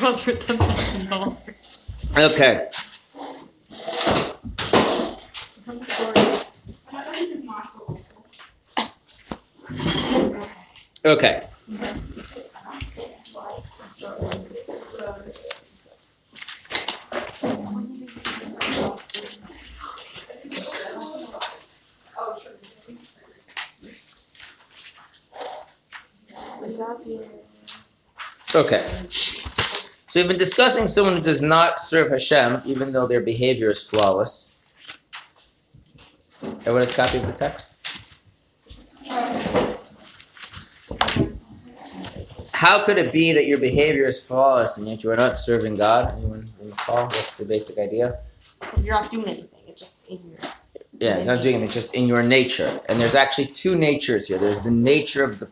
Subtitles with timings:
[0.00, 1.90] Girls for ten thousand dollars.
[2.16, 2.68] Okay.
[11.04, 11.40] Okay.
[28.56, 28.80] Okay.
[30.14, 33.90] So we've been discussing someone who does not serve Hashem, even though their behavior is
[33.90, 35.00] flawless.
[36.60, 37.84] Everyone has a copy of the text?
[42.52, 45.74] How could it be that your behavior is flawless and yet you are not serving
[45.74, 46.16] God?
[46.16, 47.06] Anyone in the recall?
[47.06, 48.20] What's the basic idea?
[48.60, 49.48] Because you're not doing anything.
[49.66, 50.38] It's just in your.
[51.00, 52.70] Yeah, it's not doing it, it's just in your nature.
[52.88, 54.38] And there's actually two natures here.
[54.38, 55.50] There's the nature of the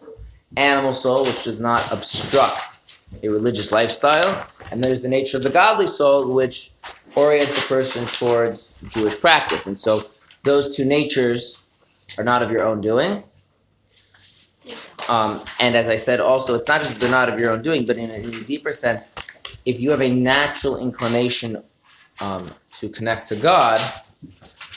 [0.57, 2.83] animal soul, which does not obstruct
[3.23, 6.71] a religious lifestyle, and there's the nature of the godly soul, which
[7.15, 9.67] orients a person towards Jewish practice.
[9.67, 10.01] And so
[10.45, 11.69] those two natures
[12.17, 13.23] are not of your own doing.
[15.09, 17.85] Um, and as I said, also, it's not just they're not of your own doing,
[17.87, 19.15] but in a, in a deeper sense,
[19.67, 21.63] if you have a natural inclination
[22.21, 23.79] um, to connect to God,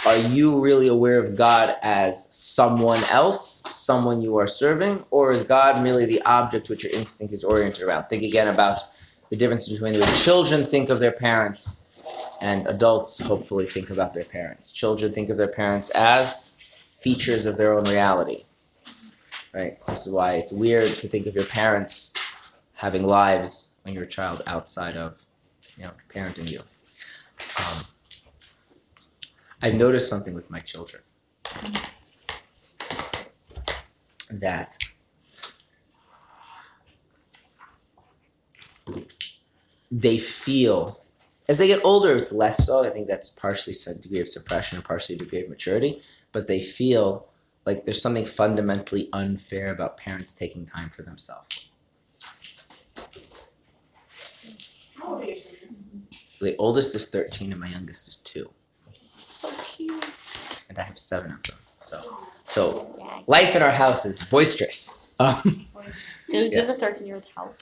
[0.05, 5.43] are you really aware of God as someone else, someone you are serving, or is
[5.43, 8.05] God merely the object which your instinct is oriented around?
[8.05, 8.81] Think again about
[9.29, 14.23] the difference between the children think of their parents and adults hopefully think about their
[14.23, 14.71] parents.
[14.71, 16.55] Children think of their parents as
[16.91, 18.43] features of their own reality.
[19.53, 19.77] Right?
[19.87, 22.13] This is why it's weird to think of your parents
[22.73, 25.23] having lives when you're a child outside of
[25.77, 26.59] you know, parenting you.
[27.59, 27.85] Um,
[29.61, 31.01] I've noticed something with my children
[34.33, 34.77] that
[40.03, 40.99] they feel
[41.47, 44.77] as they get older it's less so i think that's partially some degree of suppression
[44.77, 46.01] and partially a degree of maturity
[46.33, 47.27] but they feel
[47.65, 51.71] like there's something fundamentally unfair about parents taking time for themselves
[56.41, 58.49] the oldest is 13 and my youngest is 2
[59.11, 60.05] So cute.
[60.69, 61.57] and I have seven of them.
[61.77, 61.97] So,
[62.43, 65.01] so life in our house is boisterous.
[65.17, 65.65] Um,
[66.29, 66.67] Dude, Yes.
[66.67, 67.53] does a 13 year old help?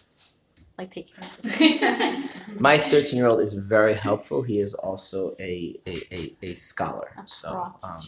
[0.78, 2.59] Like take care of it.
[2.59, 4.41] my 13 year old is very helpful.
[4.41, 7.11] He is also a, a, a, a scholar.
[7.25, 7.50] So
[7.84, 8.01] um,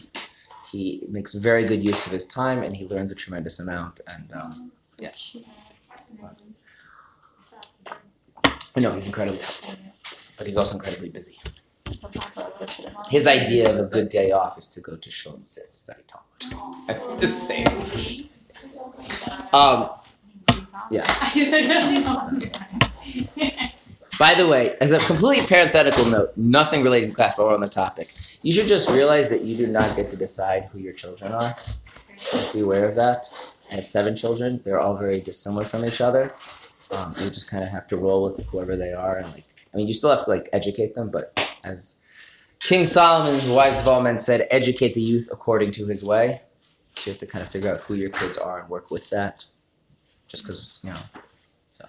[0.70, 4.00] he makes very good use of his time and he learns a tremendous amount.
[4.12, 5.12] And um, yeah.
[8.76, 9.78] no, he's incredibly helpful,
[10.36, 11.38] but he's also incredibly busy.
[13.08, 15.74] His idea of a good day off is to go to shul and sit and
[15.74, 16.82] study Talmud.
[16.88, 18.28] That's his thing.
[18.52, 19.54] Yes.
[19.54, 19.90] Um,
[20.90, 21.06] yeah.
[24.18, 27.60] By the way, as a complete parenthetical note, nothing related to class, but we're on
[27.60, 28.08] the topic.
[28.42, 31.50] You should just realize that you do not get to decide who your children are.
[31.50, 33.26] Just be aware of that.
[33.70, 34.60] I have seven children.
[34.64, 36.32] They're all very dissimilar from each other.
[36.92, 39.44] Um, you just kind of have to roll with whoever they are, and like,
[39.74, 42.04] I mean, you still have to like educate them, but as
[42.60, 46.40] King Solomon, the wisest of all men, said, "Educate the youth according to his way."
[46.94, 49.10] So you have to kind of figure out who your kids are and work with
[49.10, 49.44] that.
[50.28, 50.96] Just because you know.
[51.70, 51.84] So,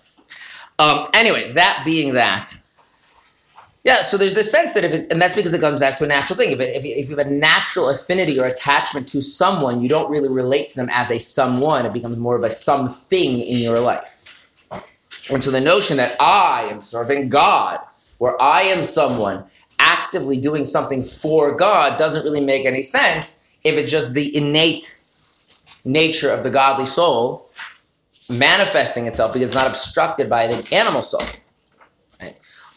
[0.79, 2.51] um, anyway, that being that,
[3.83, 4.01] yeah.
[4.01, 6.07] So there's this sense that if it's, and that's because it comes back to a
[6.07, 6.51] natural thing.
[6.51, 10.11] If it, if if you have a natural affinity or attachment to someone, you don't
[10.11, 11.85] really relate to them as a someone.
[11.85, 14.17] It becomes more of a something in your life.
[15.31, 17.79] And so the notion that I am serving God,
[18.17, 19.43] where I am someone
[19.79, 24.95] actively doing something for God, doesn't really make any sense if it's just the innate
[25.85, 27.46] nature of the godly soul
[28.29, 31.21] manifesting itself because it's not obstructed by the animal soul.
[32.21, 32.35] Right?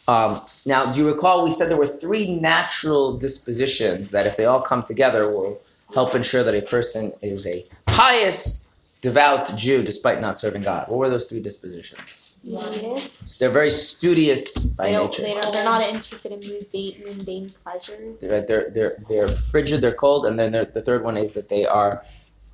[0.08, 4.44] Um, now, do you recall we said there were three natural dispositions that, if they
[4.44, 5.60] all come together, will
[5.94, 10.88] help ensure that a person is a pious, devout Jew despite not serving God?
[10.88, 12.40] What were those three dispositions?
[12.44, 13.36] Yes.
[13.38, 15.22] They're very studious by They nature.
[15.22, 18.20] they they're not interested in mundane, mundane pleasures.
[18.20, 19.80] They're, they're they're they're frigid.
[19.80, 22.04] They're cold, and then the third one is that they are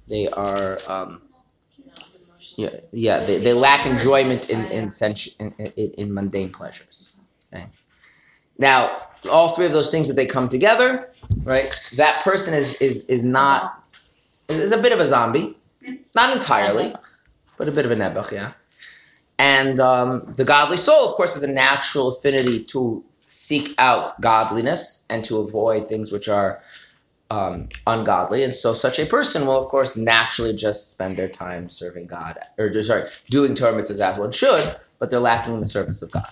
[0.08, 1.22] they are um,
[2.56, 7.20] yeah yeah they, they lack enjoyment in in, sensu- in, in in mundane pleasures.
[7.52, 7.66] Okay.
[8.58, 8.90] Now,
[9.30, 11.10] all three of those things that they come together,
[11.42, 11.68] right?
[11.96, 13.84] That person is is is not
[14.48, 15.56] is, a bit of a zombie,
[16.14, 16.92] not entirely,
[17.58, 18.52] but a bit of a nebuch, yeah.
[19.38, 25.06] And um, the godly soul, of course, has a natural affinity to seek out godliness
[25.10, 26.60] and to avoid things which are
[27.30, 28.42] um, ungodly.
[28.42, 32.38] And so, such a person will, of course, naturally just spend their time serving God,
[32.58, 36.10] or sorry, doing Torah mitzvahs as one should, but they're lacking in the service of
[36.10, 36.28] God.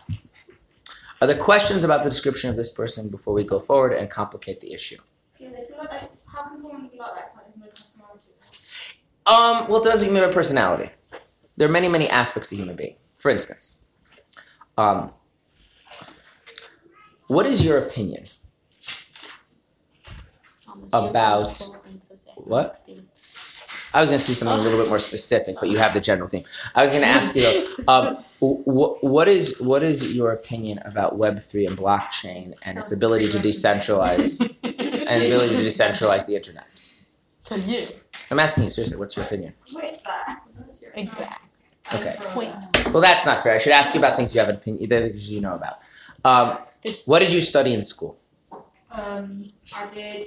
[1.21, 4.61] Are there questions about the description of this person before we go forward and complicate
[4.61, 4.99] the issue?
[5.39, 7.25] Yeah, they feel like they, how can someone be like that?
[7.25, 8.33] It's like there's no personality.
[9.27, 10.91] Um, well, it does mean by personality.
[11.57, 12.97] There are many, many aspects of human being.
[13.17, 13.87] For instance,
[14.77, 15.13] um,
[17.29, 18.25] what is your opinion?
[20.99, 22.81] About- geographical and socioeconomic what?
[23.93, 26.01] I was going to see something a little bit more specific, but you have the
[26.01, 26.45] general thing.
[26.75, 27.43] I was going to ask you,
[27.87, 32.77] though, um, wh- what is what is your opinion about Web three and blockchain and
[32.77, 36.67] its ability to decentralize and the ability to decentralize the internet?
[37.47, 37.87] To you.
[38.33, 38.99] I'm asking you seriously.
[38.99, 39.55] What's your opinion?
[39.73, 40.41] What is that?
[40.57, 41.51] What's your Exactly.
[41.95, 42.17] Okay.
[42.93, 43.55] Well, that's not fair.
[43.55, 45.77] I should ask you about things you have an opinion, the things you know about.
[46.25, 46.57] Um,
[47.05, 48.19] what did you study in school?
[48.91, 49.45] Um,
[49.77, 50.25] I did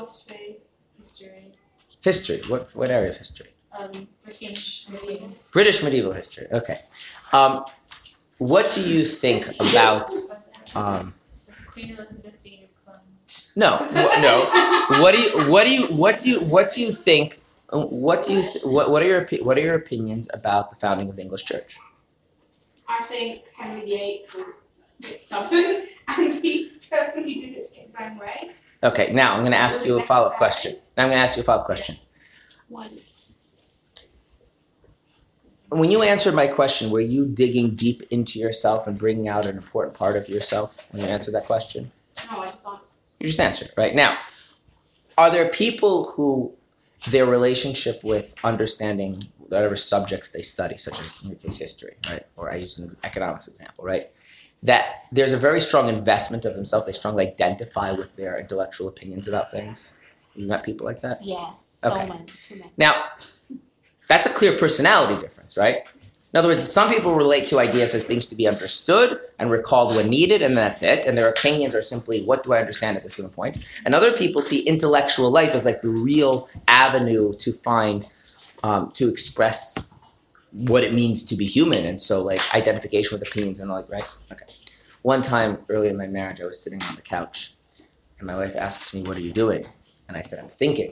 [0.00, 0.58] philosophy,
[0.96, 1.52] history,
[2.04, 2.40] History.
[2.48, 3.48] What what area of history?
[3.78, 3.90] um,
[4.24, 5.50] British mediums.
[5.52, 6.46] British medieval history.
[6.52, 6.76] Okay.
[7.32, 7.64] Um,
[8.38, 10.10] what do you think about?
[10.74, 11.14] Um,
[11.72, 13.02] Queen Elizabeth being a clone.
[13.56, 14.34] no, wh- no.
[15.02, 17.38] What do you what do you what do you what do you think?
[17.72, 21.08] What do you th- what what are your what are your opinions about the founding
[21.10, 21.76] of the English Church?
[22.88, 25.82] I think Henry VIII was a bit stubborn
[26.18, 28.52] and he personally did it his own way.
[28.82, 29.12] Okay.
[29.12, 30.72] Now I'm going to ask you a follow up question.
[30.96, 31.96] Now I'm going to ask you a follow up question.
[35.68, 39.56] When you answered my question, were you digging deep into yourself and bringing out an
[39.56, 41.90] important part of yourself when you answered that question?
[42.30, 43.02] No, I just answered.
[43.20, 44.16] You just answered right now.
[45.18, 46.52] Are there people who
[47.10, 52.22] their relationship with understanding whatever subjects they study, such as in your case history, right,
[52.36, 54.02] or I use an economics example, right,
[54.66, 56.86] that there's a very strong investment of themselves.
[56.86, 59.98] They strongly identify with their intellectual opinions about things.
[60.34, 61.18] You met people like that.
[61.22, 61.78] Yes.
[61.82, 62.06] So Okay.
[62.06, 62.26] many.
[62.76, 63.04] Now,
[64.08, 65.82] that's a clear personality difference, right?
[66.32, 69.94] In other words, some people relate to ideas as things to be understood and recalled
[69.96, 71.06] when needed, and that's it.
[71.06, 73.80] And their opinions are simply, what do I understand at this given point?
[73.84, 78.06] And other people see intellectual life as like the real avenue to find,
[78.64, 79.92] um, to express
[80.56, 81.84] what it means to be human.
[81.84, 84.16] And so, like, identification with opinions and like, right?
[84.32, 84.46] Okay.
[85.02, 87.52] One time early in my marriage, I was sitting on the couch,
[88.18, 89.66] and my wife asks me, What are you doing?
[90.08, 90.90] And I said, I'm thinking.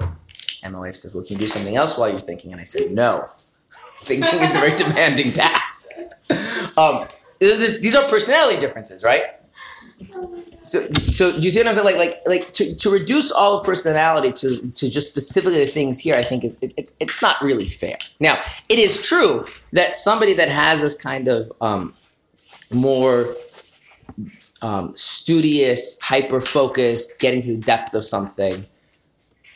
[0.63, 2.53] And my wife says, Well, can you do something else while you're thinking?
[2.53, 3.27] And I said, No.
[4.03, 5.89] thinking is a very demanding task.
[6.77, 7.07] Um,
[7.39, 9.23] these are personality differences, right?
[10.63, 11.87] So, so do you see what I'm saying?
[11.87, 16.01] Like, like, like to, to reduce all of personality to, to just specifically the things
[16.01, 17.99] here, I think is it, it's it's not really fair.
[18.21, 18.39] Now,
[18.69, 21.95] it is true that somebody that has this kind of um,
[22.73, 23.27] more
[24.63, 28.65] um, studious, hyper focused, getting to the depth of something,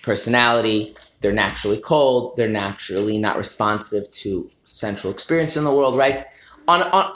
[0.03, 6.23] personality, they're naturally cold, they're naturally not responsive to central experience in the world, right?
[6.69, 7.13] On, on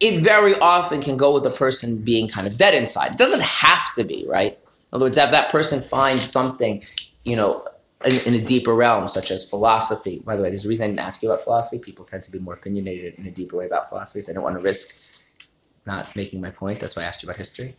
[0.00, 3.12] it very often can go with a person being kind of dead inside.
[3.12, 4.52] It doesn't have to be, right?
[4.52, 4.58] In
[4.92, 6.82] other words, if that person finds something,
[7.24, 7.62] you know,
[8.04, 10.22] in, in a deeper realm, such as philosophy.
[10.24, 11.82] By the way, there's a reason I didn't ask you about philosophy.
[11.82, 14.44] People tend to be more opinionated in a deeper way about philosophy, so I don't
[14.44, 15.32] want to risk
[15.86, 16.78] not making my point.
[16.78, 17.70] That's why I asked you about history.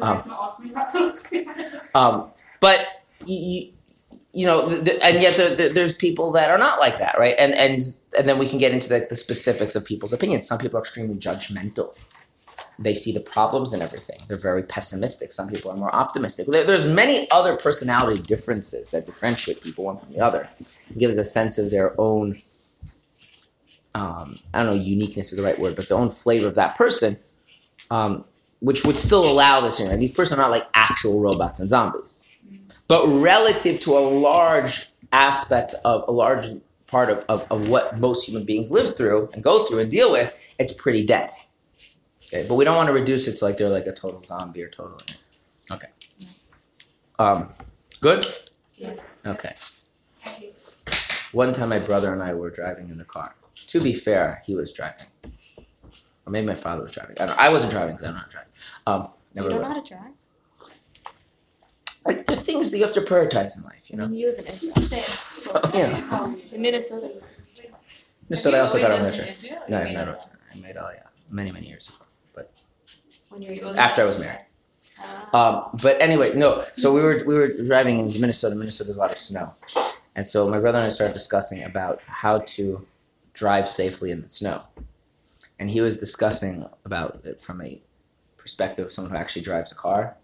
[0.00, 1.46] Um, it's not asking me about philosophy.
[1.94, 2.30] Um,
[2.60, 2.88] but
[3.26, 3.72] you,
[4.36, 7.34] you know, th- th- and yet there, there's people that are not like that, right?
[7.38, 7.80] And and
[8.18, 10.46] and then we can get into the, the specifics of people's opinions.
[10.46, 11.96] Some people are extremely judgmental.
[12.78, 14.18] They see the problems in everything.
[14.28, 15.32] They're very pessimistic.
[15.32, 16.48] Some people are more optimistic.
[16.48, 20.46] There, there's many other personality differences that differentiate people one from the other.
[20.60, 22.36] It gives a sense of their own.
[23.94, 26.76] Um, I don't know, uniqueness is the right word, but their own flavor of that
[26.76, 27.16] person,
[27.90, 28.26] um,
[28.60, 29.80] which would still allow this.
[29.80, 32.35] You know, these persons are not like actual robots and zombies
[32.88, 36.46] but relative to a large aspect of a large
[36.86, 40.12] part of, of, of what most human beings live through and go through and deal
[40.12, 41.30] with, it's pretty dead.
[42.26, 44.62] Okay, but we don't want to reduce it to like they're like a total zombie
[44.62, 44.98] or total.
[45.72, 45.88] Okay.
[47.18, 47.48] Um,
[48.00, 48.24] good.
[48.74, 48.94] Yeah.
[49.26, 49.50] Okay.
[51.32, 53.34] One time, my brother and I were driving in the car.
[53.68, 55.06] To be fair, he was driving,
[56.24, 57.16] or maybe my father was driving.
[57.20, 57.38] I don't.
[57.38, 58.50] I wasn't driving because I'm not driving.
[58.86, 59.02] Um,
[59.34, 59.48] You never.
[59.50, 60.12] don't know how to drive?
[62.06, 64.06] Like the things that you have to prioritize in life, you know.
[64.06, 64.74] you live in Israel.
[65.02, 66.34] So, yeah.
[66.52, 67.12] In Minnesota.
[68.28, 69.26] Minnesota, I also got on Have the you trip.
[69.26, 69.62] always lived in Israel?
[69.68, 69.96] No, I made
[70.64, 72.44] I made all yeah, many many years ago.
[73.30, 74.40] When you're After I was married.
[75.32, 76.60] Uh, Um, but anyway, no.
[76.74, 78.54] So we were we were driving in Minnesota.
[78.56, 79.52] Minnesota, there's a lot of snow,
[80.16, 82.86] and so my brother and I started discussing about how to
[83.34, 84.62] drive safely in the snow,
[85.58, 87.80] and he was discussing about it from a
[88.38, 90.16] perspective of someone who actually drives a car,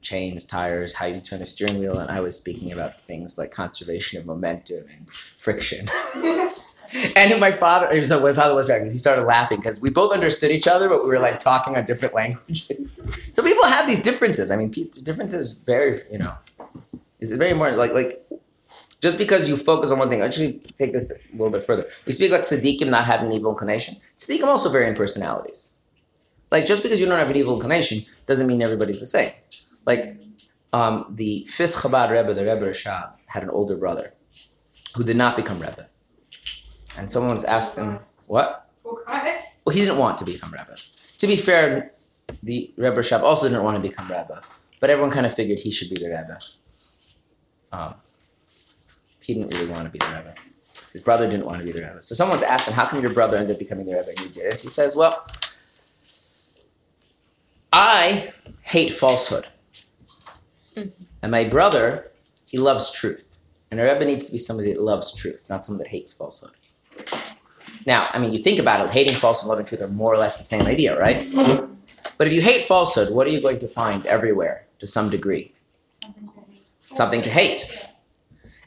[0.00, 0.94] Chains tires.
[0.94, 4.26] how you turn the steering wheel, and I was speaking about things like conservation of
[4.26, 5.86] momentum and friction.
[7.16, 10.50] and my father, so my father was driving, he started laughing because we both understood
[10.50, 13.02] each other, but we were like talking on different languages.
[13.32, 14.50] so people have these differences.
[14.50, 16.34] I mean, differences very, you know,
[17.20, 17.78] is very important.
[17.78, 18.26] Like, like
[19.00, 21.86] just because you focus on one thing, actually take this a little bit further.
[22.06, 23.96] We speak about tzaddikim not having an evil inclination.
[24.16, 25.78] Tzaddikim also vary in personalities.
[26.50, 29.32] Like just because you don't have an evil inclination doesn't mean everybody's the same.
[29.86, 30.16] Like
[30.72, 34.12] um, the fifth Chabad Rebbe, the Rebbe Rashab, had an older brother
[34.96, 35.88] who did not become Rebbe.
[36.98, 38.70] And someone was asked him, what?
[38.84, 39.38] Okay.
[39.64, 40.76] Well, he didn't want to become Rebbe.
[41.18, 41.92] To be fair,
[42.42, 44.40] the Rebbe Rashab also didn't want to become Rebbe,
[44.80, 46.38] but everyone kind of figured he should be the Rebbe.
[47.72, 47.94] Um,
[49.22, 50.34] he didn't really want to be the Rebbe.
[50.92, 52.02] His brother didn't want to be the Rebbe.
[52.02, 54.28] So someone's asked him, how come your brother ended up becoming the Rebbe and you
[54.28, 54.60] did it?
[54.60, 55.24] He says, well,
[57.72, 58.28] I
[58.64, 59.46] hate falsehood.
[60.76, 61.04] Mm-hmm.
[61.22, 62.10] And my brother,
[62.46, 63.38] he loves truth.
[63.70, 66.56] And a Rebbe needs to be somebody that loves truth, not someone that hates falsehood.
[67.86, 70.18] Now, I mean, you think about it, hating falsehood and loving truth are more or
[70.18, 71.16] less the same idea, right?
[71.16, 71.72] Mm-hmm.
[72.18, 75.54] But if you hate falsehood, what are you going to find everywhere to some degree?
[76.78, 77.86] Something to hate.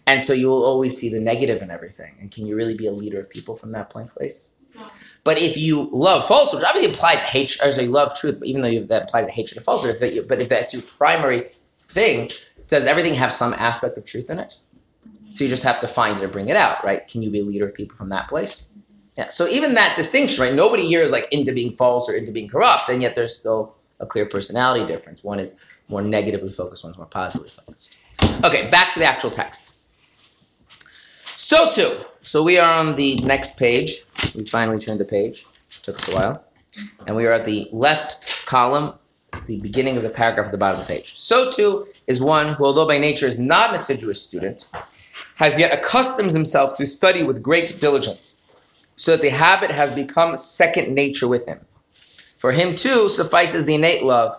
[0.07, 2.15] And so you will always see the negative in everything.
[2.19, 4.59] And can you really be a leader of people from that point place?
[4.75, 4.87] No.
[5.23, 8.47] But if you love falsehood, which obviously implies hatred, or so you love truth, but
[8.47, 10.83] even though that implies a hatred of falsehood, if that you, but if that's your
[10.83, 11.45] primary
[11.93, 12.29] thing,
[12.67, 14.55] does everything have some aspect of truth in it?
[15.31, 17.07] So you just have to find it and bring it out, right?
[17.07, 18.77] Can you be a leader of people from that place?
[19.17, 19.29] Yeah.
[19.29, 20.53] So even that distinction, right?
[20.53, 23.75] Nobody here is like into being false or into being corrupt, and yet there's still
[23.99, 25.23] a clear personality difference.
[25.23, 25.59] One is
[25.89, 27.99] more negatively focused, one's more positively focused.
[28.43, 29.87] Okay, back to the actual text.
[31.37, 32.05] So too.
[32.21, 34.03] So we are on the next page.
[34.35, 35.45] We finally turned the page.
[35.83, 36.45] Took us a while.
[37.07, 38.93] And we are at the left column,
[39.47, 41.15] the beginning of the paragraph at the bottom of the page.
[41.15, 44.69] So too is one who, although by nature is not an assiduous student,
[45.35, 48.51] has yet accustomed himself to study with great diligence,
[48.95, 51.59] so that the habit has become second nature with him.
[51.93, 54.35] For him too suffices the innate love,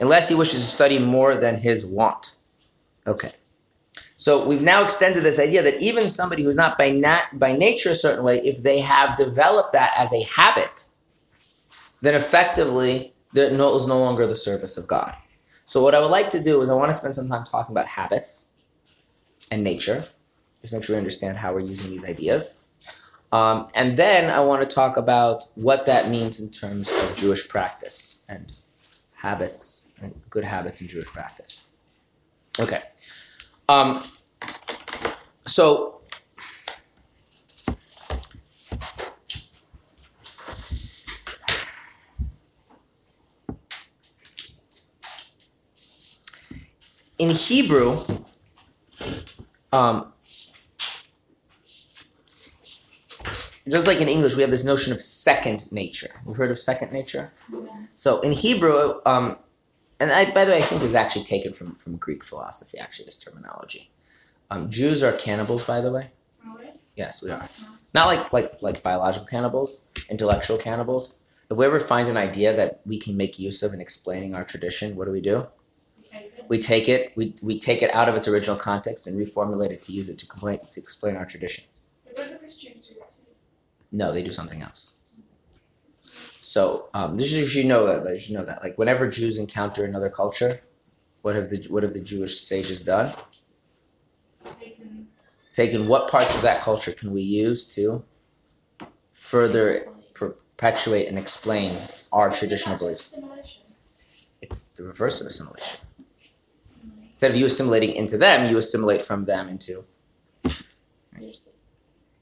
[0.00, 2.36] unless he wishes to study more than his want.
[3.06, 3.30] Okay.
[4.16, 7.90] So we've now extended this idea that even somebody who's not by nat- by nature
[7.90, 10.86] a certain way, if they have developed that as a habit,
[12.02, 15.14] then effectively that no, is no longer the service of God.
[15.64, 17.74] So what I would like to do is I want to spend some time talking
[17.74, 18.64] about habits
[19.50, 20.02] and nature.
[20.60, 22.68] Just make sure we understand how we're using these ideas.
[23.30, 27.48] Um, and then I want to talk about what that means in terms of Jewish
[27.48, 28.56] practice and
[29.14, 31.76] habits and good habits in Jewish practice.
[32.58, 32.82] Okay.
[33.68, 34.02] Um,
[35.46, 35.97] so
[47.18, 47.98] in Hebrew,
[49.72, 50.12] um,
[53.68, 56.08] just like in English, we have this notion of second nature.
[56.24, 57.32] We've heard of second nature?
[57.52, 57.58] Yeah.
[57.96, 59.36] So in Hebrew, um,
[60.00, 62.78] and I, by the way, I think this is actually taken from, from Greek philosophy,
[62.78, 63.90] actually, this terminology.
[64.50, 66.06] Um, Jews are cannibals, by the way.
[66.46, 66.68] Really?
[66.96, 67.44] Yes, we are.
[67.94, 71.26] Not like, like, like biological cannibals, intellectual cannibals.
[71.50, 74.44] If we ever find an idea that we can make use of in explaining our
[74.44, 75.46] tradition, what do we do?
[76.48, 79.82] We take it, we, we take it out of its original context and reformulate it
[79.82, 81.90] to use it to, complain, to explain our traditions.
[82.16, 83.26] Don't the Christians do that too?
[83.92, 84.94] No, they do something else.
[86.02, 88.10] So um, this is, you should know that.
[88.10, 88.62] You should know that.
[88.62, 90.60] Like whenever Jews encounter another culture,
[91.22, 93.14] what have the what have the Jewish sages done?
[95.52, 98.02] Taken what parts of that culture can we use to
[99.12, 99.82] further
[100.14, 101.72] perpetuate and explain
[102.12, 103.20] our traditional beliefs?
[104.40, 105.87] It's the reverse of assimilation.
[107.18, 109.84] Instead of you assimilating into them, you assimilate from them into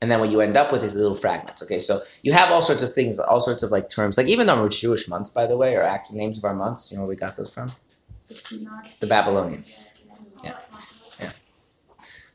[0.00, 1.62] and then what you end up with is little fragments.
[1.62, 4.48] Okay, so you have all sorts of things, all sorts of like terms, like even
[4.48, 6.90] our Jewish months, by the way, are actually names of our months.
[6.90, 7.70] You know where we got those from?
[8.28, 10.02] The Babylonians.
[10.44, 10.50] Yeah.
[11.20, 11.30] Yeah.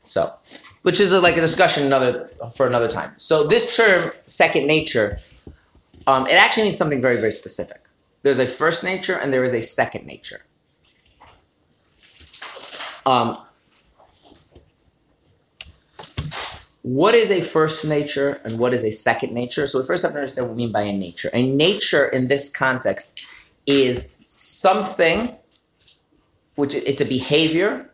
[0.02, 0.32] So,
[0.82, 3.12] which is a, like a discussion another for another time.
[3.16, 5.18] So this term, second nature,
[6.06, 7.88] um, it actually means something very very specific.
[8.22, 10.40] There's a first nature and there is a second nature.
[13.06, 13.36] Um,
[16.82, 19.66] what is a first nature and what is a second nature?
[19.66, 21.30] So we first have to understand what we mean by a nature.
[21.32, 25.36] A nature in this context is something
[26.56, 27.90] which it's a behavior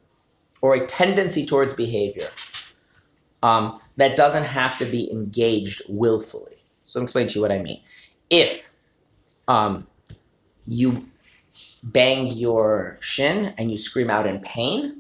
[0.63, 2.27] or a tendency towards behavior
[3.43, 6.57] um, that doesn't have to be engaged willfully.
[6.85, 7.81] So I'll explain to you what I mean.
[8.31, 8.73] If
[9.47, 9.87] um,
[10.67, 11.09] you
[11.83, 14.98] bang your shin and you scream out in pain,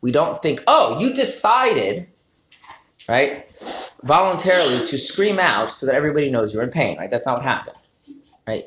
[0.00, 2.06] we don't think, oh, you decided
[3.10, 3.44] right?
[4.04, 7.10] Voluntarily to scream out so that everybody knows you're in pain, right?
[7.10, 7.76] That's not what happened,
[8.46, 8.64] right?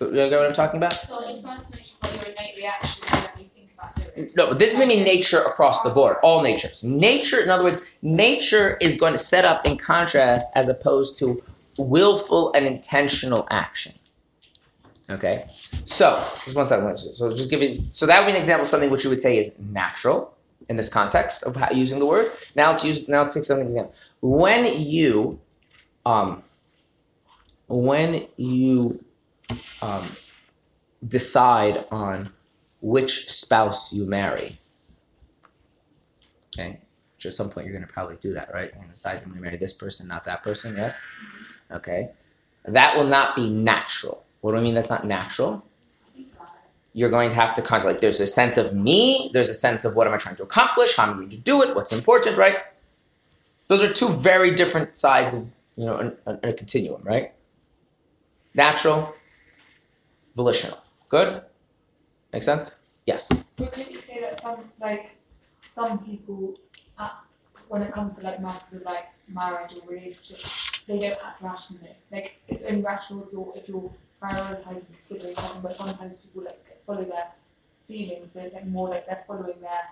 [0.00, 0.92] You get what I'm talking about?
[0.92, 3.04] So if like your innate reaction
[3.38, 4.30] you think about it.
[4.36, 6.16] No, but this doesn't mean nature across the board.
[6.22, 6.84] All natures.
[6.84, 11.42] Nature, in other words, nature is going to set up in contrast as opposed to
[11.78, 13.92] willful and intentional action.
[15.10, 16.96] Okay, so just one second.
[16.96, 17.74] So just give it.
[17.74, 20.34] So that would be an example of something which you would say is natural
[20.70, 22.32] in this context of how, using the word.
[22.56, 23.08] Now let's use.
[23.08, 23.94] Now let's take something example.
[24.22, 25.40] When you,
[26.06, 26.42] um,
[27.68, 29.04] when you,
[29.82, 30.04] um,
[31.06, 32.30] decide on
[32.80, 34.56] which spouse you marry.
[36.56, 36.80] Okay,
[37.16, 38.66] which at some point you're going to probably do that, right?
[38.66, 40.76] You're going to decide to marry this person, not that person.
[40.76, 41.06] Yes.
[41.70, 42.10] Okay,
[42.64, 44.23] that will not be natural.
[44.44, 44.74] What do I mean?
[44.74, 45.64] That's not natural.
[46.92, 47.94] You're going to have to contemplate.
[47.94, 49.30] Like, there's a sense of me.
[49.32, 50.98] There's a sense of what am I trying to accomplish?
[50.98, 51.74] How am I going to do it?
[51.74, 52.58] What's important, right?
[53.68, 55.42] Those are two very different sides of
[55.78, 57.32] you know a, a continuum, right?
[58.54, 59.14] Natural,
[60.36, 60.76] volitional.
[61.08, 61.40] Good.
[62.34, 63.02] Make sense?
[63.06, 63.54] Yes.
[63.56, 65.16] But couldn't you say that some like
[65.70, 66.58] some people,
[66.98, 67.08] uh,
[67.70, 71.96] when it comes to like matters of like marriage or relationship, they don't act rationally.
[72.12, 73.90] Like it's only rational if you're if you're
[74.24, 77.28] prioritizing considering something, but sometimes people like follow their
[77.86, 79.84] feelings, so it's like more like they're following their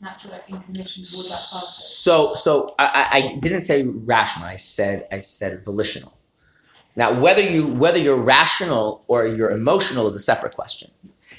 [0.00, 2.04] natural like inclination towards that person.
[2.04, 4.46] So, so I, I I didn't say rational.
[4.46, 6.12] I said I said volitional.
[6.96, 10.90] Now, whether you whether you're rational or you're emotional is a separate question.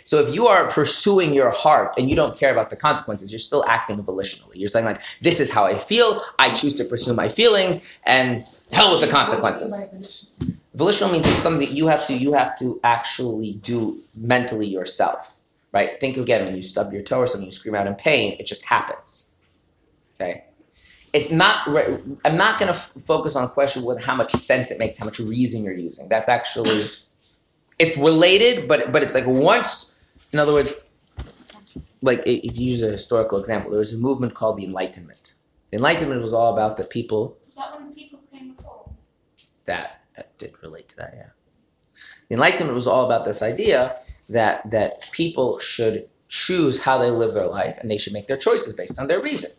[0.04, 3.40] So, if you are pursuing your heart and you don't care about the consequences, you're
[3.40, 4.56] still acting volitionally.
[4.56, 6.22] You're saying like, "This is how I feel.
[6.38, 10.32] I choose to pursue my feelings, and hell with the consequences."
[10.78, 11.12] What do you mean by volition?
[11.12, 15.42] Volitional means it's something that you have to you have to actually do mentally yourself,
[15.72, 15.90] right?
[16.00, 18.38] Think again when you stub your toe or something, you scream out in pain.
[18.40, 19.40] It just happens.
[20.16, 20.46] Okay
[21.16, 21.66] it's not
[22.26, 24.98] i'm not going to f- focus on a question with how much sense it makes
[24.98, 26.82] how much reason you're using that's actually
[27.80, 30.02] it's related but but it's like once
[30.34, 30.90] in other words
[32.02, 35.36] like if you use a historical example there was a movement called the enlightenment
[35.72, 38.90] the enlightenment was all about the people Is that when the people came before?
[39.66, 40.02] that
[40.38, 41.30] did relate to that yeah
[42.30, 43.94] the enlightenment was all about this idea
[44.30, 48.38] that that people should choose how they live their life and they should make their
[48.38, 49.50] choices based on their reason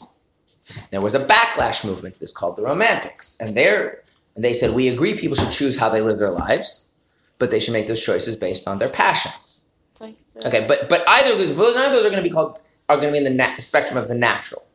[0.90, 4.02] there was a backlash movement to this called the romantics and they're
[4.34, 6.92] and they said we agree people should choose how they live their lives
[7.38, 11.02] but they should make those choices based on their passions like the- Okay, but but
[11.08, 12.58] either of those, those none of those are going to be called
[12.88, 14.66] are going to be in the na- spectrum of the natural.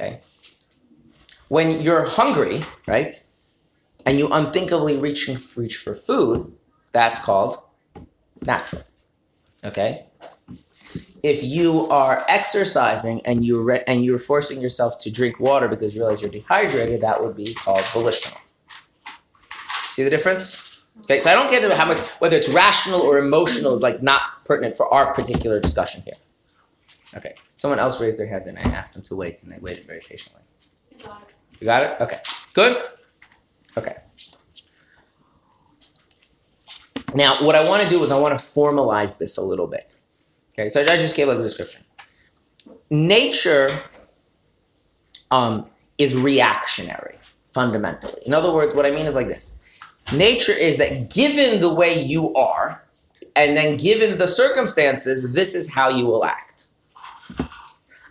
[0.00, 0.20] Okay.
[1.50, 3.12] When you're hungry, right,
[4.06, 6.52] and you unthinkably reaching reach for food,
[6.92, 7.56] that's called
[8.42, 8.82] natural.
[9.64, 10.04] Okay.
[11.22, 15.94] If you are exercising and you re- and you're forcing yourself to drink water because
[15.94, 18.38] you realize you're dehydrated, that would be called volitional.
[19.90, 20.90] See the difference?
[21.04, 24.20] Okay, so I don't into how much whether it's rational or emotional is like not
[24.44, 26.14] pertinent for our particular discussion here.
[27.16, 29.86] Okay, someone else raised their hand and I asked them to wait, and they waited
[29.86, 30.42] very patiently.
[31.60, 32.00] You got it?
[32.00, 32.18] Okay,
[32.52, 32.82] good.
[33.76, 33.96] Okay.
[37.14, 39.94] Now, what I want to do is I want to formalize this a little bit.
[40.52, 41.82] Okay, so I just gave like a description.
[42.90, 43.68] Nature
[45.30, 45.66] um,
[45.98, 47.16] is reactionary
[47.52, 48.20] fundamentally.
[48.26, 49.64] In other words, what I mean is like this
[50.12, 52.82] nature is that given the way you are,
[53.36, 56.66] and then given the circumstances, this is how you will act.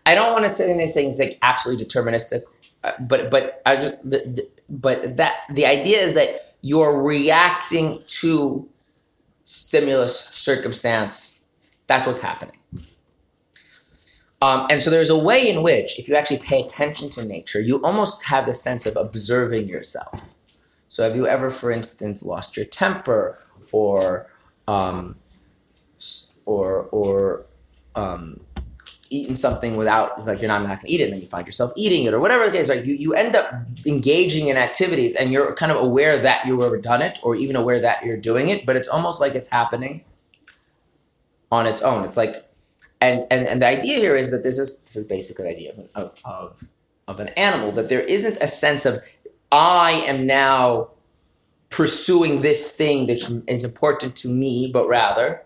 [0.06, 2.42] I don't want to say anything it's like absolutely deterministic,
[2.84, 6.30] uh, but but I just the, the, but that the idea is that
[6.62, 8.68] you're reacting to
[9.44, 11.48] stimulus, circumstance.
[11.88, 12.58] That's what's happening.
[14.42, 17.62] Um, and so there's a way in which, if you actually pay attention to nature,
[17.62, 20.36] you almost have the sense of observing yourself.
[20.90, 23.38] So have you ever, for instance, lost your temper
[23.72, 24.28] or
[24.68, 25.16] um,
[26.46, 27.46] or or
[27.96, 28.42] um,
[29.10, 31.28] eaten something without it's like you're not, not going to eat it, and then you
[31.28, 32.70] find yourself eating it or whatever it is.
[32.70, 33.54] Like you, you end up
[33.86, 37.56] engaging in activities, and you're kind of aware that you've ever done it, or even
[37.56, 40.04] aware that you're doing it, but it's almost like it's happening
[41.52, 42.04] on its own.
[42.04, 42.44] It's like,
[43.02, 45.74] and and, and the idea here is that this is this is basically the idea
[45.96, 46.64] of, of
[47.08, 48.96] of an animal that there isn't a sense of
[49.52, 50.90] I am now
[51.70, 55.43] pursuing this thing that is important to me, but rather,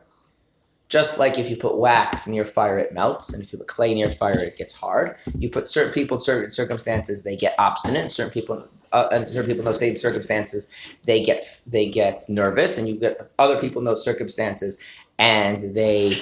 [0.89, 3.93] just like if you put wax your fire, it melts, and if you put clay
[3.93, 5.17] your fire, it gets hard.
[5.37, 8.01] You put certain people in certain circumstances, they get obstinate.
[8.03, 10.71] And certain people, uh, and certain people in those same circumstances,
[11.03, 14.81] they get they get nervous, and you get other people in those circumstances,
[15.19, 16.13] and they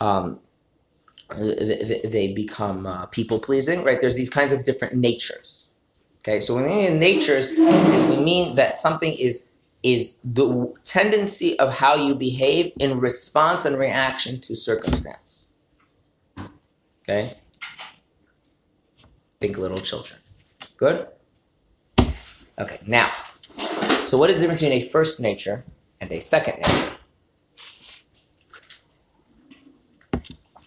[0.00, 0.38] um,
[1.34, 4.00] th- th- they become uh, people pleasing, right?
[4.00, 5.74] There's these kinds of different natures.
[6.22, 9.49] Okay, so when we mean natures, we mean that something is
[9.82, 15.58] is the tendency of how you behave in response and reaction to circumstance.
[17.02, 17.30] Okay?
[19.40, 20.20] Think little children.
[20.76, 21.06] Good?
[22.58, 23.10] Okay, now,
[24.04, 25.64] so what is the difference between a first nature
[26.00, 26.96] and a second nature?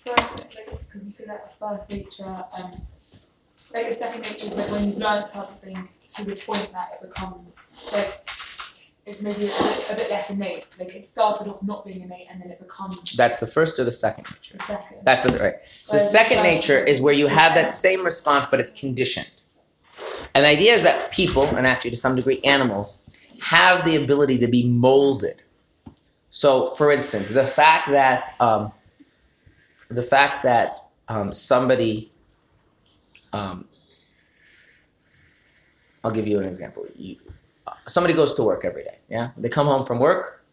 [0.06, 2.82] First, like, could you say that first nature, um,
[3.76, 7.08] like a second nature is like when you learn something to the point that it
[7.08, 8.24] becomes like
[9.06, 10.68] it's maybe a bit, a bit less innate.
[10.80, 13.84] Like it started off not being innate and then it becomes That's the first or
[13.84, 14.58] the second nature?
[14.58, 14.98] the second.
[15.04, 15.56] That's the, right.
[15.62, 19.30] So Whereas second nature is where you have that same response, but it's conditioned.
[20.36, 23.04] And the idea is that people, and actually to some degree animals,
[23.42, 25.42] have the ability to be molded.
[26.30, 28.72] So, for instance, the fact that um,
[29.90, 32.12] the fact that um, somebody,
[33.34, 33.68] um,
[36.04, 36.88] I'll give you an example.
[36.96, 37.18] You,
[37.88, 38.98] somebody goes to work every day.
[39.10, 40.44] Yeah, they come home from work,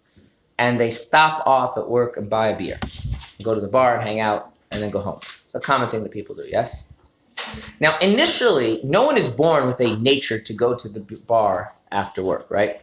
[0.58, 2.78] and they stop off at work and buy a beer
[3.42, 5.18] go to the bar and hang out, and then go home.
[5.18, 6.92] It's a common thing that people do, yes?
[7.80, 12.22] Now, initially, no one is born with a nature to go to the bar after
[12.22, 12.82] work, right?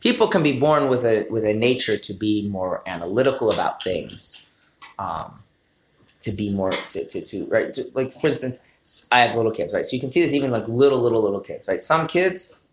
[0.00, 4.56] People can be born with a with a nature to be more analytical about things,
[4.98, 5.34] um,
[6.20, 7.72] to be more to, to, to right.
[7.74, 9.84] To, like for instance, I have little kids, right?
[9.84, 11.82] So you can see this even like little little little kids, right?
[11.82, 12.65] Some kids,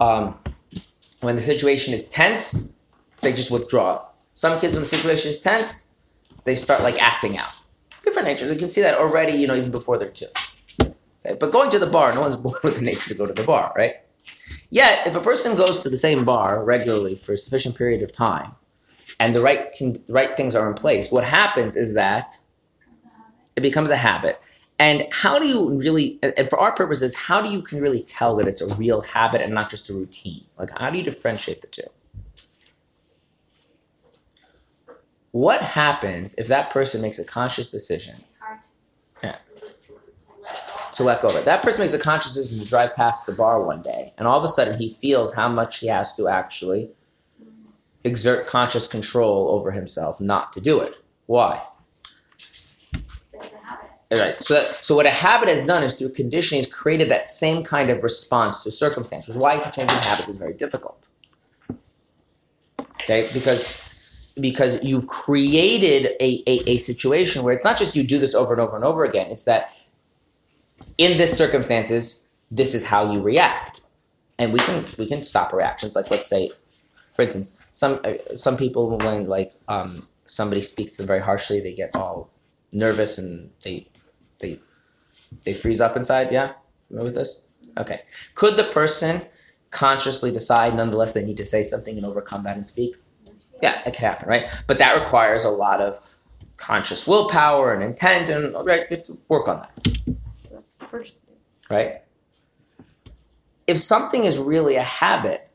[0.00, 0.36] um,
[1.20, 2.76] when the situation is tense,
[3.20, 4.04] they just withdraw.
[4.34, 5.94] Some kids, when the situation is tense,
[6.44, 7.52] they start like acting out.
[8.02, 8.50] Different natures.
[8.50, 10.26] You can see that already, you know, even before they're two.
[10.80, 11.36] Okay?
[11.38, 13.44] But going to the bar, no one's born with the nature to go to the
[13.44, 13.96] bar, right?
[14.70, 18.12] Yet, if a person goes to the same bar regularly for a sufficient period of
[18.12, 18.52] time,
[19.18, 22.32] and the right con- right things are in place, what happens is that
[23.56, 24.38] it becomes a habit.
[24.80, 28.34] And how do you really, and for our purposes, how do you can really tell
[28.36, 30.42] that it's a real habit and not just a routine?
[30.58, 31.82] Like, how do you differentiate the two?
[35.32, 38.68] What happens if that person makes a conscious decision It's hard to,
[39.22, 39.32] Yeah.
[39.32, 39.92] to,
[40.42, 40.90] let go.
[40.92, 41.44] to let go of it?
[41.44, 44.38] That person makes a conscious decision to drive past the bar one day, and all
[44.38, 46.90] of a sudden he feels how much he has to actually
[47.38, 47.70] mm-hmm.
[48.04, 50.96] exert conscious control over himself not to do it.
[51.26, 51.62] Why?
[54.12, 54.40] Right.
[54.40, 57.90] So, so what a habit has done is through conditioning has created that same kind
[57.90, 61.08] of response to circumstance, which is why changing habits is very difficult.
[62.94, 68.18] Okay, because because you've created a, a, a situation where it's not just you do
[68.18, 69.30] this over and over and over again.
[69.30, 69.72] It's that
[70.98, 73.82] in this circumstances, this is how you react,
[74.40, 75.94] and we can we can stop reactions.
[75.94, 76.50] Like let's say,
[77.12, 81.60] for instance, some uh, some people when like um, somebody speaks to them very harshly,
[81.60, 82.28] they get all
[82.72, 83.86] nervous and they
[84.40, 84.58] they
[85.44, 86.32] they freeze up inside.
[86.32, 86.52] Yeah,
[86.88, 87.52] familiar with this?
[87.78, 88.00] Okay.
[88.34, 89.22] Could the person
[89.70, 92.96] consciously decide, nonetheless, they need to say something and overcome that and speak?
[93.62, 94.44] Yeah, it can happen, right?
[94.66, 95.96] But that requires a lot of
[96.56, 99.88] conscious willpower and intent, and right, we have to work on that,
[100.50, 101.36] That's the first thing.
[101.70, 102.02] right?
[103.66, 105.48] If something is really a habit,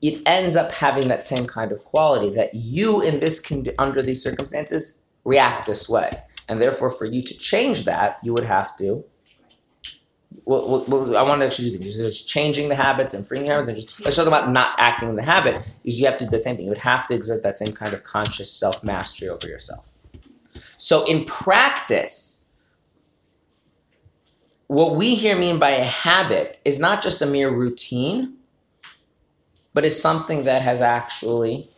[0.00, 4.02] it ends up having that same kind of quality that you, in this con- under
[4.02, 6.10] these circumstances, react this way,
[6.48, 9.04] and therefore, for you to change that, you would have to.
[10.44, 12.24] Well, well, I want to actually do things.
[12.24, 15.22] Changing the habits and freeing habits, and just let's talk about not acting in the
[15.22, 15.56] habit.
[15.84, 16.64] Is you have to do the same thing.
[16.64, 19.92] You would have to exert that same kind of conscious self mastery over yourself.
[20.78, 22.54] So in practice,
[24.66, 28.36] what we here mean by a habit is not just a mere routine,
[29.74, 31.68] but is something that has actually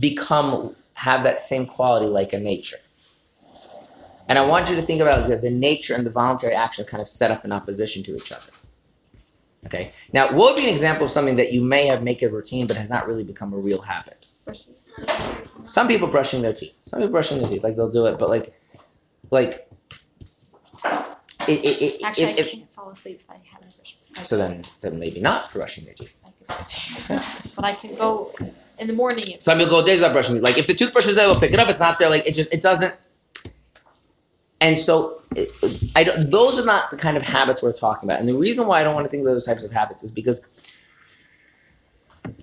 [0.00, 2.78] become have that same quality like a nature.
[4.28, 7.00] And I want you to think about the, the nature and the voluntary action kind
[7.00, 8.52] of set up in opposition to each other.
[9.66, 9.90] Okay.
[10.12, 12.66] Now, what would be an example of something that you may have make a routine
[12.66, 14.26] but has not really become a real habit?
[15.64, 16.76] Some people brushing their teeth.
[16.80, 18.48] Some people brushing their teeth, like they'll do it, but like,
[19.30, 19.68] like,
[21.48, 24.16] it, it, it, Actually, I can't fall asleep if I haven't brushed.
[24.16, 26.22] so then, then maybe not brushing their teeth.
[27.56, 28.28] But I can go
[28.78, 29.24] in the morning.
[29.38, 30.40] Some people go days without brushing.
[30.40, 31.68] Like if the toothbrush is there, we'll pick it up.
[31.68, 32.10] It's not there.
[32.10, 32.96] Like it just it doesn't.
[34.60, 35.20] And so,
[35.94, 36.30] I don't.
[36.30, 38.20] Those are not the kind of habits we're talking about.
[38.20, 40.10] And the reason why I don't want to think of those types of habits is
[40.10, 40.84] because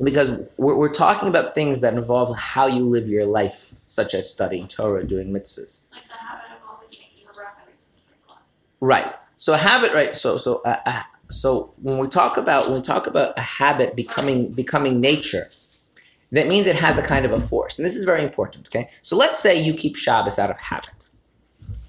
[0.03, 3.53] because we're, we're talking about things that involve how you live your life,
[3.87, 5.91] such as studying Torah, doing mitzvahs.
[5.93, 8.41] Like the habit of always a bracha every time you drink
[8.79, 9.07] Right.
[9.37, 10.15] So a habit, right?
[10.15, 13.95] So so uh, uh, so when we talk about when we talk about a habit
[13.95, 15.45] becoming becoming nature,
[16.31, 17.79] that means it has a kind of a force.
[17.79, 18.89] And this is very important, okay?
[19.01, 21.02] So let's say you keep Shabbos out of habit.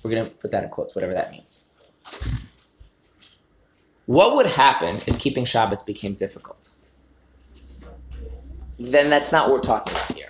[0.04, 1.70] We're going to put that in quotes, whatever that means.
[4.06, 6.70] What would happen if keeping Shabbos became difficult?
[8.78, 10.28] Then that's not what we're talking about here.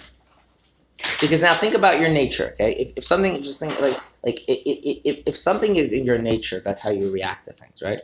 [1.21, 2.71] Because now think about your nature, okay?
[2.73, 6.19] If, if something, just think like, like i- i- if, if something is in your
[6.19, 8.01] nature, that's how you react to things, right?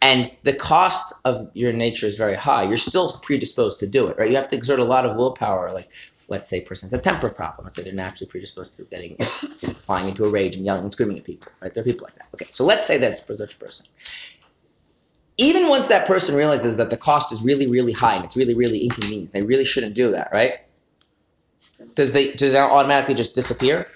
[0.00, 2.62] And the cost of your nature is very high.
[2.62, 4.30] You're still predisposed to do it, right?
[4.30, 5.72] You have to exert a lot of willpower.
[5.72, 5.88] Like,
[6.28, 7.64] let's say, a person has a temper problem.
[7.64, 11.18] Let's say they're naturally predisposed to getting flying into a rage and yelling and screaming
[11.18, 11.72] at people, right?
[11.72, 12.28] There are people like that.
[12.34, 13.86] Okay, so let's say that's for such a person.
[15.38, 18.54] Even once that person realizes that the cost is really, really high and it's really,
[18.54, 20.54] really inconvenient, they really shouldn't do that, right?
[21.94, 23.88] Does they does that automatically just disappear?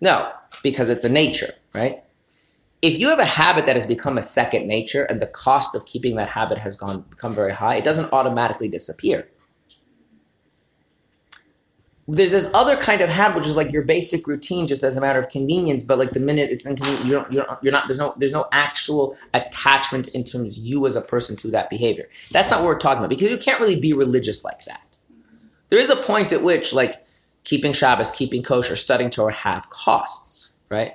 [0.00, 0.30] No,
[0.62, 2.02] because it's a nature, right?
[2.82, 5.84] If you have a habit that has become a second nature and the cost of
[5.86, 9.26] keeping that habit has gone become very high, it doesn't automatically disappear.
[12.10, 15.00] There's this other kind of habit, which is like your basic routine, just as a
[15.00, 15.82] matter of convenience.
[15.82, 17.86] But like the minute it's inconvenient, you don't, you don't, you're not.
[17.86, 21.68] There's no, there's no actual attachment in terms of you as a person to that
[21.68, 22.08] behavior.
[22.30, 24.80] That's not what we're talking about because you can't really be religious like that.
[25.68, 26.94] There is a point at which, like,
[27.44, 30.94] keeping Shabbos, keeping kosher, studying Torah have costs, right?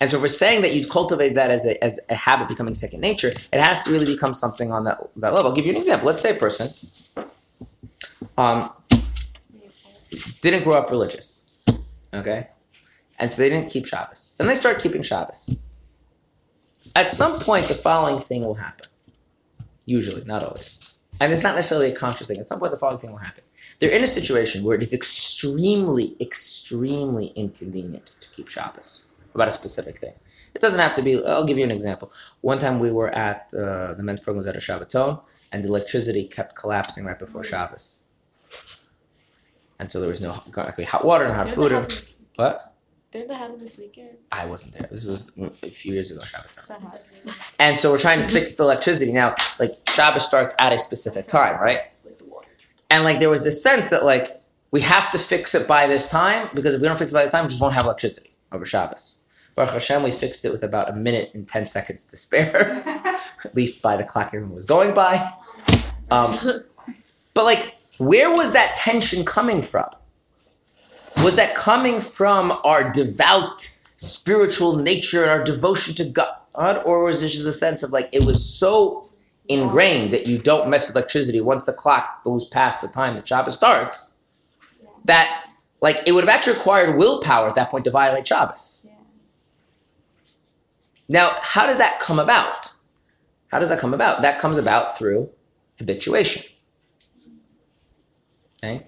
[0.00, 3.00] And so we're saying that you cultivate that as a, as a habit becoming second
[3.00, 5.50] nature, it has to really become something on that, that level.
[5.50, 6.06] I'll give you an example.
[6.06, 6.68] Let's say a person
[8.38, 8.72] um,
[10.40, 11.50] didn't grow up religious,
[12.12, 12.48] okay?
[13.18, 14.34] And so they didn't keep Shabbos.
[14.38, 15.62] Then they start keeping Shabbos.
[16.96, 18.86] At some point, the following thing will happen.
[19.84, 21.00] Usually, not always.
[21.20, 22.38] And it's not necessarily a conscious thing.
[22.38, 23.44] At some point, the following thing will happen.
[23.78, 29.52] They're in a situation where it is extremely, extremely inconvenient to keep Shabbos about a
[29.52, 30.14] specific thing.
[30.54, 31.24] It doesn't have to be.
[31.24, 32.12] I'll give you an example.
[32.40, 35.20] One time we were at uh, the men's program was at a Shabbaton,
[35.52, 38.01] and the electricity kept collapsing right before Shabbos,
[39.82, 41.72] and so there was no exactly hot water and hot food.
[41.90, 42.72] this- What?
[43.10, 44.10] Didn't that happen this weekend?
[44.30, 44.86] I wasn't there.
[44.88, 46.94] This was a few years ago, happened.
[47.58, 49.34] And so we're trying to fix the electricity now.
[49.58, 51.80] Like Shabbos starts at a specific time, right?
[52.04, 52.46] Like the water.
[52.90, 54.28] And like there was this sense that like
[54.70, 57.24] we have to fix it by this time because if we don't fix it by
[57.24, 59.18] the time, we just won't have electricity over Shabbos.
[59.56, 62.56] Baruch Hashem, we fixed it with about a minute and ten seconds to spare,
[63.44, 65.18] at least by the clock everyone was going by.
[66.10, 66.34] Um,
[67.34, 67.74] but like,
[68.06, 69.88] where was that tension coming from?
[71.18, 73.62] Was that coming from our devout
[73.96, 78.08] spiritual nature and our devotion to God, or was it just the sense of like
[78.12, 79.06] it was so
[79.48, 83.28] ingrained that you don't mess with electricity once the clock goes past the time that
[83.28, 84.22] Shabbos starts?
[85.04, 85.46] That
[85.80, 88.88] like it would have actually required willpower at that point to violate Shabbos.
[91.08, 92.72] Now, how did that come about?
[93.48, 94.22] How does that come about?
[94.22, 95.28] That comes about through
[95.78, 96.51] habituation.
[98.62, 98.86] Okay?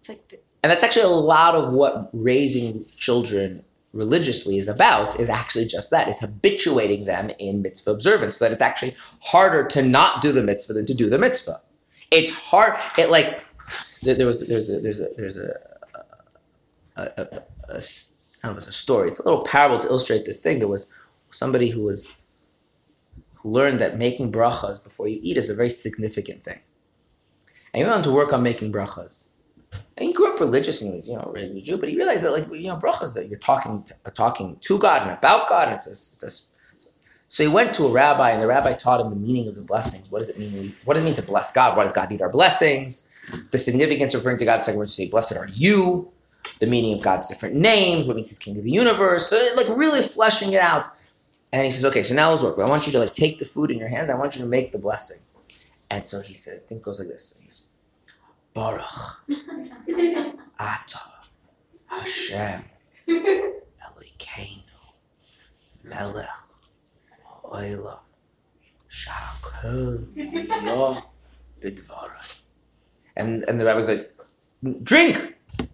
[0.00, 5.18] It's like the, And that's actually a lot of what raising children religiously is about,
[5.20, 9.66] is actually just that, is habituating them in mitzvah observance, so that it's actually harder
[9.68, 11.60] to not do the mitzvah than to do the mitzvah.
[12.10, 13.44] It's hard, it like,
[14.02, 15.54] there, was, there's a, there's a, there's a,
[16.96, 19.78] a, a, a, a s- I don't know, it's a story, it's a little parable
[19.78, 20.58] to illustrate this thing.
[20.58, 20.94] There was
[21.30, 22.24] somebody who was,
[23.36, 26.60] who learned that making brachas before you eat is a very significant thing.
[27.74, 29.32] And he went on to work on making brachas.
[29.96, 32.24] And he grew up religious and he was, you know, a Jew, but he realized
[32.24, 35.72] that, like, you know, brachas, that you're talking to, talking to God and about God.
[35.72, 36.54] It's a, it's a,
[37.26, 39.62] so he went to a rabbi, and the rabbi taught him the meaning of the
[39.62, 40.12] blessings.
[40.12, 40.72] What does it mean?
[40.84, 41.76] What does it mean to bless God?
[41.76, 43.10] Why does God need our blessings?
[43.50, 44.62] The significance referring to God.
[44.62, 46.12] Second word to say, "Blessed are you."
[46.60, 48.06] The meaning of God's different names.
[48.06, 49.30] What means He's King of the universe?
[49.30, 50.86] So, like, really fleshing it out.
[51.52, 52.56] And he says, "Okay, so now let's work.
[52.56, 54.12] I want you to like take the food in your hand.
[54.12, 55.18] I want you to make the blessing."
[55.90, 57.43] And so he said, think goes like this.
[58.54, 59.26] Baruch.
[60.58, 61.00] Ata
[61.88, 62.62] Hashem.
[63.08, 64.62] Elokeinu.
[65.84, 66.28] Melech.
[67.44, 67.98] Oila
[68.88, 70.06] Shakol.
[70.16, 71.02] Yo
[71.60, 72.46] Bidvarai.
[73.16, 74.06] And and the rabbi's like,
[74.84, 75.16] drink.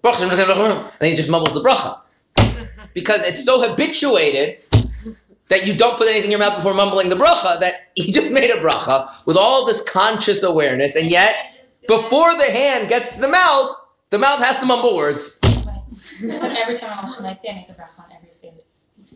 [0.03, 2.01] Baruch Hashem Elokeinu And he just mumbles the bracha.
[2.95, 4.59] Because it's so habituated
[5.51, 8.33] that you don't put anything in your mouth before mumbling the bracha that he just
[8.33, 11.35] made a bracha with all this conscious awareness, and yet
[11.91, 13.75] before the hand gets to the mouth,
[14.11, 15.41] the mouth has to mumble words.
[15.93, 18.63] So every time I wash my hands, I make a bracha on every food.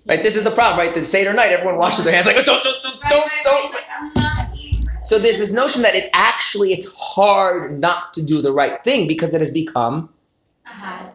[0.07, 0.21] Right?
[0.21, 0.93] This is the problem, right?
[0.93, 4.17] That Seder night, everyone washes their hands like, oh, don't, don't, don't, don't, don't.
[4.17, 5.05] Not.
[5.05, 9.07] So there's this notion that it actually it's hard not to do the right thing
[9.07, 10.09] because it has become
[10.67, 11.13] I had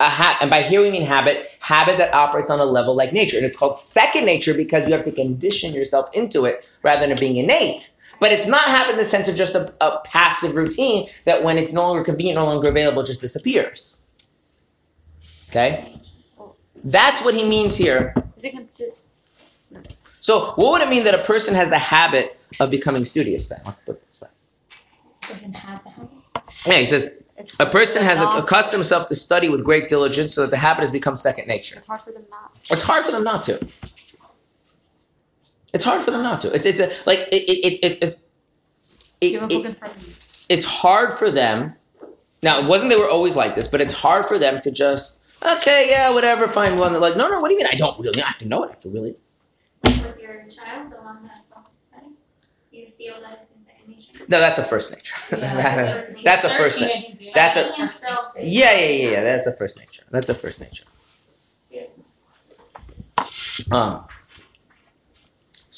[0.00, 3.12] a habit, and by here we mean habit, habit that operates on a level like
[3.12, 7.02] nature, and it's called second nature because you have to condition yourself into it rather
[7.02, 7.97] than it being innate.
[8.20, 11.72] But it's not in the sense of just a, a passive routine that when it's
[11.72, 14.08] no longer convenient, no longer available, just disappears.
[15.50, 15.94] Okay?
[16.84, 18.14] That's what he means here.
[18.36, 18.94] Is it considered?
[20.20, 23.60] So, what would it mean that a person has the habit of becoming studious then?
[23.64, 24.28] Let's put it this way.
[25.22, 26.10] A person has the habit.
[26.66, 27.26] Yeah, he says,
[27.60, 30.90] a person has accustomed himself to study with great diligence so that the habit has
[30.90, 31.76] become second nature.
[31.76, 32.50] It's hard for them not.
[32.70, 33.66] It's hard for them not to.
[35.74, 36.48] It's hard for them not to.
[36.52, 38.24] It's it's a, like it, it, it, it, it's
[39.20, 40.08] it, You have a book it, in front of you.
[40.56, 41.74] it's hard for them.
[42.42, 45.44] Now, it wasn't they were always like this, but it's hard for them to just
[45.58, 46.92] okay, yeah, whatever, find one.
[46.92, 47.68] They're like, no, no, what do you mean?
[47.72, 48.66] I don't really I have to know it.
[48.68, 49.14] I have to really.
[49.84, 52.12] with your child, the one that don't study?
[52.72, 54.24] You feel that it's in second nature?
[54.28, 55.14] No, that's a first nature.
[55.32, 56.94] Yeah, that's a first nature.
[57.10, 57.30] nature.
[57.34, 59.22] That's a- Like, he himself is- Yeah, yeah, yeah, yeah.
[59.24, 60.04] That's a first nature.
[60.10, 60.84] That's a first nature.
[63.72, 64.07] Um.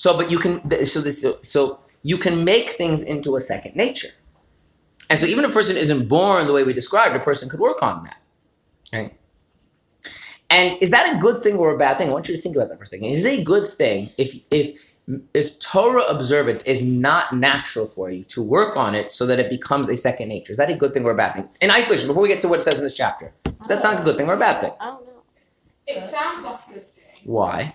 [0.01, 0.55] So, but you can.
[0.87, 1.27] So this.
[1.43, 4.09] So you can make things into a second nature,
[5.11, 7.61] and so even if a person isn't born the way we described, a person could
[7.61, 8.17] work on that.
[8.95, 9.13] Right.
[10.49, 12.09] And is that a good thing or a bad thing?
[12.09, 13.09] I want you to think about that for a second.
[13.09, 14.95] Is it a good thing if if
[15.35, 19.51] if Torah observance is not natural for you to work on it so that it
[19.51, 20.53] becomes a second nature?
[20.53, 21.47] Is that a good thing or a bad thing?
[21.61, 23.97] In isolation, before we get to what it says in this chapter, does that sound
[23.97, 24.73] like a good thing or a bad thing?
[24.81, 25.23] I don't know.
[25.87, 27.75] It sounds like a good thing Why?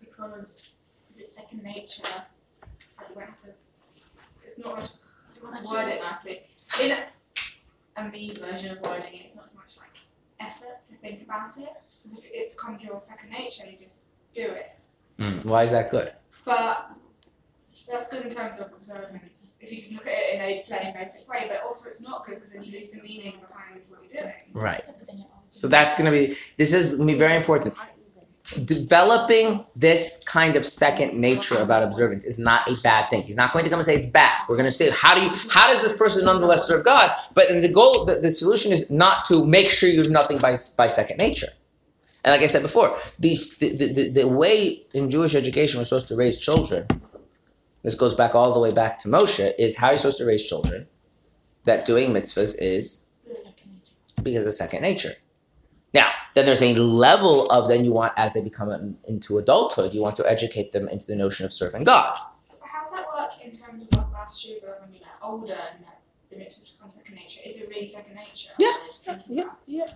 [0.00, 0.71] because if
[1.22, 2.02] it's second nature,
[2.98, 3.50] like you won't to.
[4.36, 4.98] It's not as
[5.34, 6.42] you don't have to word it nicely.
[6.82, 9.96] In a, a me version of wording it, it's not so much like
[10.40, 11.68] effort to think about it.
[12.02, 14.72] Because if it becomes your second nature, you just do it.
[15.20, 16.12] Mm, why is that good?
[16.44, 16.98] But
[17.88, 19.60] that's good in terms of observance.
[19.62, 22.26] If you just look at it in a plain basic way, but also it's not
[22.26, 24.34] good because then you lose the meaning behind what you're doing.
[24.52, 24.82] Right.
[24.84, 26.34] But then it always So that's going to be.
[26.56, 27.74] This is going to be very important.
[28.64, 33.22] Developing this kind of second nature about observance is not a bad thing.
[33.22, 34.32] He's not going to come and say it's bad.
[34.48, 37.10] We're going to say how do you how does this person nonetheless serve God?
[37.34, 40.56] But the goal, the, the solution is not to make sure you do nothing by
[40.76, 41.48] by second nature.
[42.24, 45.84] And like I said before, these the, the, the, the way in Jewish education we're
[45.84, 46.86] supposed to raise children.
[47.82, 49.52] This goes back all the way back to Moshe.
[49.58, 50.86] Is how you're supposed to raise children.
[51.64, 53.12] That doing mitzvahs is
[54.22, 55.12] because of second nature.
[55.94, 59.92] Now, then there's a level of then you want as they become in- into adulthood,
[59.92, 62.16] you want to educate them into the notion of serving God.
[62.62, 65.84] How does that work in terms of like last Shuba when you're like older and
[65.84, 66.00] that
[66.30, 67.40] the mitzvah becomes second nature?
[67.44, 68.50] Is it really second nature?
[68.58, 69.86] Yeah, Or are they just thinking yeah, yeah.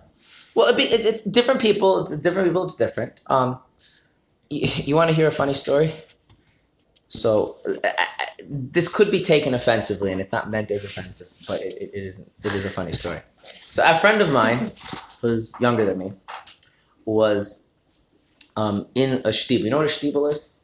[0.53, 2.01] Well, it'd be, it, it's different people.
[2.01, 2.63] It's different people.
[2.63, 3.21] It's different.
[3.27, 3.59] Um,
[4.49, 5.91] you, you want to hear a funny story?
[7.07, 8.05] So, I, I,
[8.41, 12.03] this could be taken offensively, and it's not meant as offensive, but it, it, it
[12.05, 12.29] isn't.
[12.43, 13.19] It is a funny story.
[13.69, 14.59] So, a friend of mine,
[15.21, 16.11] who's younger than me,
[17.05, 17.73] was
[18.55, 19.63] um, in a shtibel.
[19.65, 20.63] You know what a shtibel is?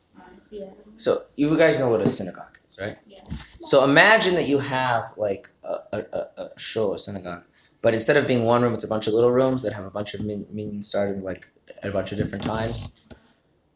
[0.49, 0.67] Yeah.
[0.95, 2.97] So, you guys know what a synagogue is, right?
[3.07, 3.59] Yes.
[3.61, 7.43] So imagine that you have like a, a, a, show, a synagogue,
[7.81, 9.91] but instead of being one room, it's a bunch of little rooms that have a
[9.91, 11.47] bunch of min- meetings starting like
[11.81, 13.07] at a bunch of different times.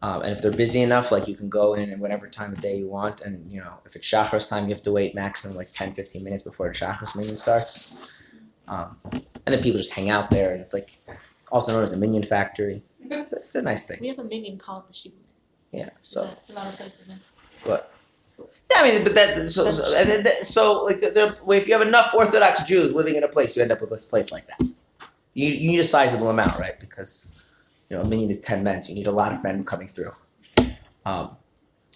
[0.01, 2.61] Um, and if they're busy enough, like you can go in at whatever time of
[2.61, 3.21] day you want.
[3.21, 6.23] And, you know, if it's Shachris time, you have to wait maximum like 10, 15
[6.23, 8.16] minutes before the Shachris meeting starts.
[8.67, 9.21] Um, and
[9.53, 10.89] then people just hang out there, and it's like
[11.51, 12.81] also known as a minyan factory.
[13.09, 13.97] It's a, it's a nice thing.
[14.01, 15.15] We have a minyan called the Shiba.
[15.71, 15.89] Yeah.
[16.01, 16.21] So.
[16.21, 17.35] A lot of places.
[17.65, 17.79] now.
[18.39, 21.73] Yeah, I mean, but that so so, and then that- so like there, if you
[21.77, 24.45] have enough Orthodox Jews living in a place, you end up with this place like
[24.47, 24.61] that.
[25.33, 26.79] You you need a sizable amount, right?
[26.79, 27.53] Because
[27.89, 29.87] you know a minyan is ten men, so you need a lot of men coming
[29.87, 30.11] through.
[31.05, 31.35] Um,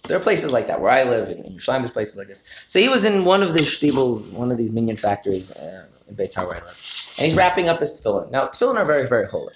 [0.07, 1.79] there are places like that where I live in, in Yerushalayim.
[1.79, 2.43] There's places like this.
[2.67, 6.17] So he was in one of the shtibels, one of these minyan factories uh, in
[6.17, 8.29] Beitar where I and he's wrapping up his tefillin.
[8.31, 9.53] Now tefillin are very very holy.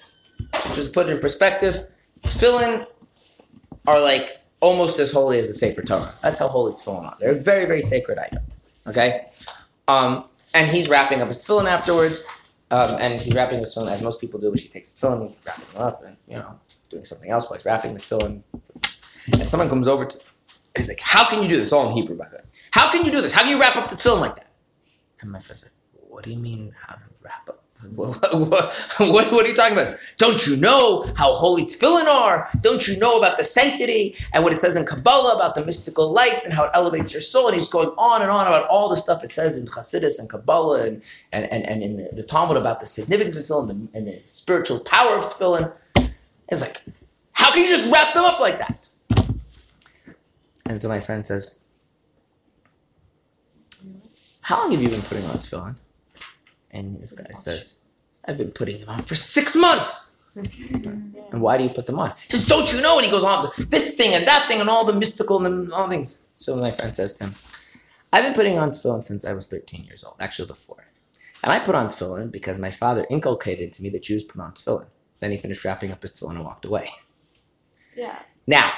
[0.52, 1.76] Just to put it in perspective,
[2.22, 2.86] tefillin
[3.86, 6.12] are like almost as holy as the Sefer Torah.
[6.22, 7.16] That's how holy tefillin are.
[7.20, 8.42] They're a very, very sacred item.
[8.88, 9.26] Okay?
[9.88, 12.54] Um, and he's wrapping up his tefillin afterwards.
[12.70, 15.28] Um, and he's wrapping his tefillin as most people do, which he takes the tefillin,
[15.28, 16.58] he's wrapping them up, and, you know,
[16.90, 18.42] doing something else while he's wrapping the tefillin.
[19.26, 21.72] And someone comes over to and he's like, How can you do this?
[21.72, 22.42] All in Hebrew, by the way.
[22.72, 23.32] How can you do this?
[23.32, 24.48] How can you wrap up the tefillin like that?
[25.20, 25.72] And my friend's like,
[26.16, 27.62] What do you mean, how to wrap up?
[27.94, 28.50] What, what,
[28.98, 29.94] what, what are you talking about?
[30.16, 32.48] Don't you know how holy tefillin are?
[32.62, 36.10] Don't you know about the sanctity and what it says in Kabbalah about the mystical
[36.10, 37.48] lights and how it elevates your soul?
[37.48, 40.30] And he's going on and on about all the stuff it says in Chassidus and
[40.30, 41.02] Kabbalah and,
[41.34, 44.08] and, and, and in the, the Talmud about the significance of tefillin and the, and
[44.08, 45.70] the spiritual power of tefillin.
[46.48, 46.78] It's like,
[47.32, 48.88] how can you just wrap them up like that?
[50.64, 51.68] And so my friend says,
[54.46, 55.76] How long have you been putting on tefillin?
[56.76, 57.88] And this guy says,
[58.26, 60.14] I've been putting them on for six months.
[61.32, 62.10] And why do you put them on?
[62.10, 62.98] He says, Don't you know?
[62.98, 65.88] And he goes on this thing and that thing and all the mystical and all
[65.88, 66.30] things.
[66.36, 67.34] So my friend says to him,
[68.12, 70.86] I've been putting on tefillin since I was 13 years old, actually before.
[71.42, 74.52] And I put on tefillin because my father inculcated to me that Jews put on
[74.52, 74.86] tefillin.
[75.18, 76.86] Then he finished wrapping up his tefillin and walked away.
[77.96, 78.18] Yeah.
[78.46, 78.70] Now,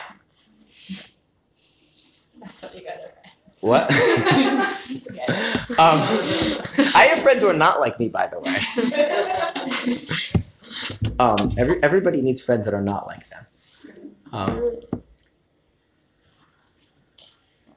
[2.40, 3.17] That's what you friends.
[3.60, 3.82] What?
[5.78, 6.00] um,
[6.94, 8.54] I have friends who are not like me, by the way.
[11.18, 13.46] Um, every, everybody needs friends that are not like them.
[14.32, 14.76] Um,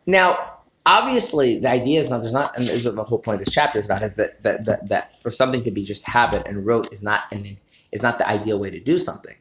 [0.06, 3.36] now, obviously, the idea is not there's not, and this is what the whole point
[3.36, 6.08] of this chapter is about is that that, that, that for something to be just
[6.08, 7.58] habit and rote is not an,
[7.92, 9.36] is not the ideal way to do something.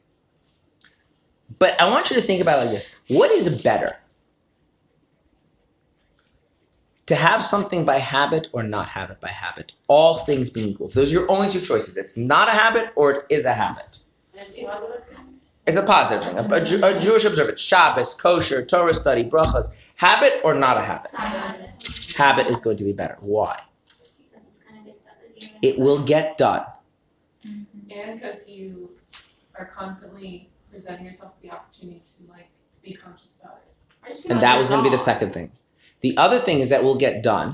[1.59, 4.00] But I want you to think about like this: What is better?
[7.11, 10.87] To have something by habit or not have it by habit, all things being equal.
[10.87, 11.97] If those are your only two choices.
[11.97, 13.99] It's not a habit or it is a habit.
[14.37, 16.39] It's a positive thing.
[16.39, 21.11] A, a a Jewish observance, Shabbos, kosher, Torah study, brachas, habit or not a habit?
[22.17, 23.17] Habit is going to be better.
[23.23, 23.61] Why?
[25.63, 26.65] It will get done.
[27.91, 28.89] And because you
[29.59, 33.73] are constantly presenting yourself with the opportunity to like to be conscious about it.
[34.05, 35.51] I just feel And that was going to be the second thing.
[36.01, 37.51] The other thing is that will get done.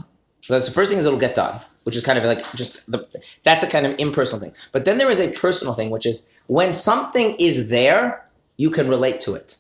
[0.49, 2.99] That's the first thing is it'll get done, which is kind of like just the
[3.43, 4.55] that's a kind of impersonal thing.
[4.73, 8.25] But then there is a personal thing, which is when something is there,
[8.57, 9.57] you can relate to it.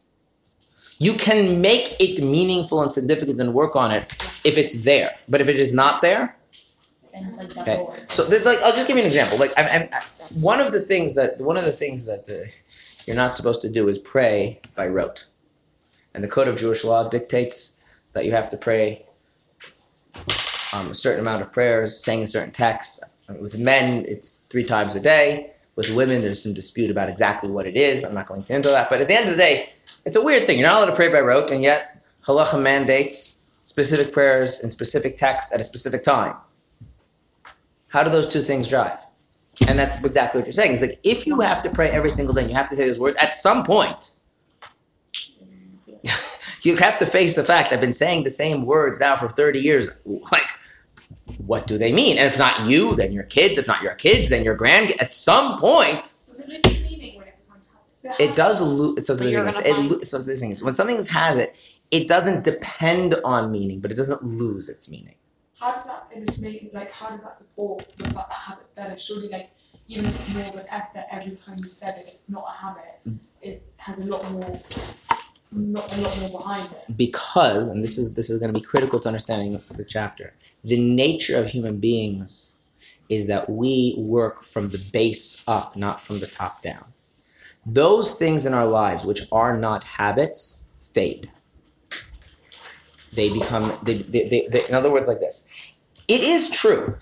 [0.98, 4.12] You can make it meaningful and significant and work on it
[4.44, 5.10] if it's there.
[5.28, 6.36] But if it is not there,
[7.36, 7.86] like Okay.
[8.08, 9.38] So, like, I'll just give you an example.
[9.38, 9.88] Like, I'm, I'm,
[10.40, 12.50] one of the things that one of the things that the,
[13.06, 15.26] you're not supposed to do is pray by rote,
[16.14, 17.75] and the code of Jewish law dictates
[18.16, 19.04] that you have to pray
[20.72, 23.04] um, a certain amount of prayers, saying a certain text.
[23.38, 25.50] With men, it's three times a day.
[25.76, 28.04] With women, there's some dispute about exactly what it is.
[28.04, 28.88] I'm not going to into that.
[28.88, 29.66] But at the end of the day,
[30.06, 30.58] it's a weird thing.
[30.58, 35.18] You're not allowed to pray by rote, and yet halacha mandates specific prayers in specific
[35.18, 36.34] text at a specific time.
[37.88, 38.98] How do those two things drive?
[39.68, 40.72] And that's exactly what you're saying.
[40.72, 42.98] It's like if you have to pray every single day, you have to say those
[42.98, 44.15] words at some point.
[46.66, 49.60] You have to face the fact I've been saying the same words now for 30
[49.60, 50.02] years.
[50.04, 50.50] Like,
[51.38, 52.18] what do they mean?
[52.18, 53.56] And if not you, then your kids.
[53.56, 54.92] If not your kids, then your grand.
[55.00, 58.20] At some point, it lose its meaning when it becomes habit?
[58.20, 59.06] it does lose.
[59.06, 61.56] So the thing is, it, lo- so the thing is, when something has it,
[61.90, 65.14] it doesn't depend on meaning, but it doesn't lose its meaning.
[65.58, 68.96] How does that illustrate, like, how does that support the fact that habit's better?
[68.98, 69.50] Surely, like,
[69.88, 72.52] even if it's more of an effort every time you said it, it's not a
[72.52, 72.98] habit.
[73.08, 73.36] Mm.
[73.40, 74.56] It has a lot more,
[75.52, 76.96] not a lot more behind it.
[76.96, 80.34] because and this is this is going to be critical to understanding the chapter
[80.64, 82.56] the nature of human beings
[83.08, 86.84] is that we work from the base up not from the top down.
[87.64, 91.30] Those things in our lives which are not habits fade.
[93.12, 95.76] They become they, they, they, they in other words like this.
[96.08, 96.96] It is true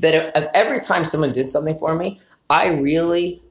[0.00, 2.20] that if, if every time someone did something for me
[2.50, 3.42] i really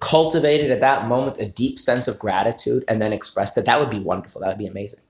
[0.00, 3.90] cultivated at that moment a deep sense of gratitude and then expressed it, that would
[3.90, 4.40] be wonderful.
[4.40, 5.00] That would be amazing.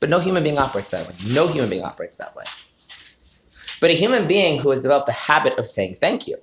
[0.00, 1.14] But no human being operates that way.
[1.32, 2.44] No human being operates that way.
[3.80, 6.36] But a human being who has developed the habit of saying thank you,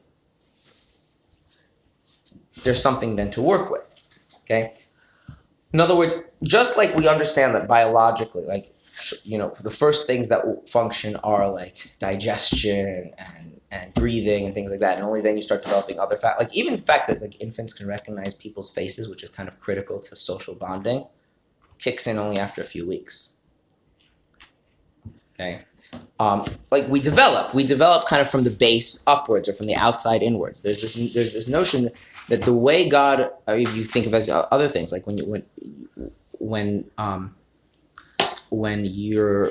[2.64, 3.86] there's something then to work with.
[4.42, 4.74] Okay?
[5.74, 8.66] In other words, just like we understand that biologically, like,
[9.24, 13.39] you know, the first things that function are like digestion and,
[13.72, 14.96] and breathing and things like that.
[14.96, 17.74] And only then you start developing other fact, like even the fact that like infants
[17.74, 21.06] can recognize people's faces, which is kind of critical to social bonding,
[21.78, 23.46] kicks in only after a few weeks.
[25.36, 25.62] Okay.
[26.20, 29.76] Um, like we develop, we develop kind of from the base upwards or from the
[29.76, 30.64] outside inwards.
[30.64, 31.88] There's this, there's this notion
[32.28, 35.30] that the way God, uh, if you think of as other things, like when you
[35.30, 35.44] when
[36.40, 37.36] when um,
[38.52, 39.50] when you're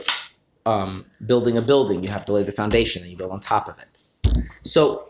[0.66, 3.68] um, building a building, you have to lay the foundation and you build on top
[3.68, 3.87] of it.
[4.62, 5.08] So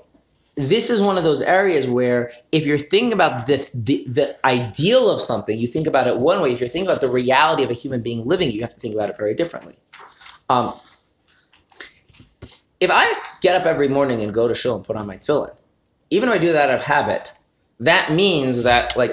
[0.58, 5.08] this is one of those areas where if you're thinking about the, the the ideal
[5.10, 6.52] of something, you think about it one way.
[6.52, 8.94] If you're thinking about the reality of a human being living, you have to think
[8.94, 9.76] about it very differently.
[10.48, 10.72] Um,
[12.80, 15.56] if I get up every morning and go to shul and put on my tefillin,
[16.10, 17.32] even if I do that out of habit,
[17.80, 19.12] that means that like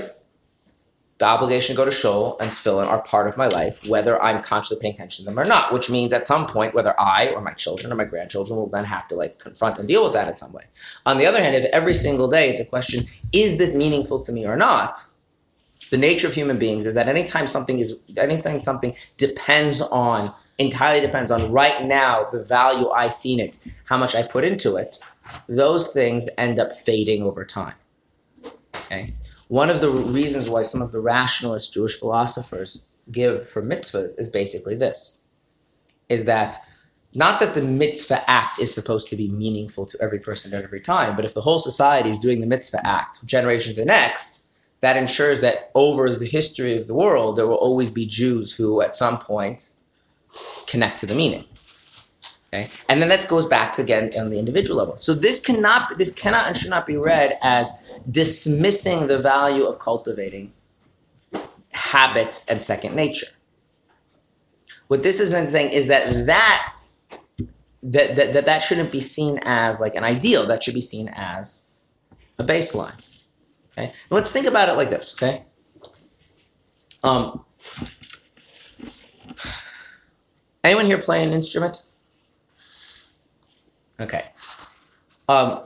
[1.17, 4.41] the obligation to go to shul and tefillin are part of my life, whether I'm
[4.41, 5.71] consciously paying attention to them or not.
[5.71, 8.83] Which means at some point, whether I or my children or my grandchildren will then
[8.83, 10.63] have to like confront and deal with that in some way.
[11.05, 14.31] On the other hand, if every single day it's a question, is this meaningful to
[14.33, 14.99] me or not?
[15.89, 20.99] The nature of human beings is that anytime something is anytime something depends on entirely
[20.99, 24.75] depends on right now the value I see in it, how much I put into
[24.75, 24.97] it,
[25.47, 27.75] those things end up fading over time.
[28.75, 29.13] Okay?
[29.47, 34.29] One of the reasons why some of the rationalist Jewish philosophers give for mitzvahs is
[34.29, 35.29] basically this
[36.09, 36.57] is that
[37.13, 40.81] not that the mitzvah act is supposed to be meaningful to every person at every
[40.81, 44.51] time, but if the whole society is doing the mitzvah act generation to the next,
[44.81, 48.81] that ensures that over the history of the world, there will always be Jews who,
[48.81, 49.69] at some point,
[50.67, 51.45] connect to the meaning.
[52.55, 54.97] Okay, and then that goes back to again on the individual level.
[54.97, 59.79] So this cannot, this cannot and should not be read as dismissing the value of
[59.79, 60.53] cultivating
[61.71, 63.27] habits and second nature.
[64.87, 66.73] What this is saying is that that
[67.83, 70.45] that, that, that that shouldn't be seen as like an ideal.
[70.45, 71.75] That should be seen as
[72.39, 72.95] a baseline.
[73.73, 73.91] Okay.
[74.09, 75.21] Let's think about it like this.
[75.21, 75.43] Okay.
[77.03, 77.43] Um.
[80.63, 81.94] Anyone here play an instrument?
[83.99, 84.25] Okay.
[85.27, 85.59] Um,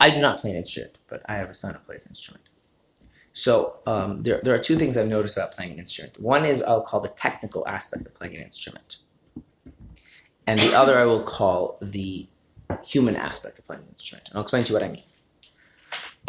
[0.00, 2.44] I do not play an instrument, but I have a son who plays an instrument.
[3.32, 6.20] So um, there, there are two things I've noticed about playing an instrument.
[6.20, 8.98] One is I'll call the technical aspect of playing an instrument
[10.46, 12.26] and the other I will call the
[12.84, 14.28] human aspect of playing an instrument.
[14.28, 15.02] And I'll explain to you what I mean.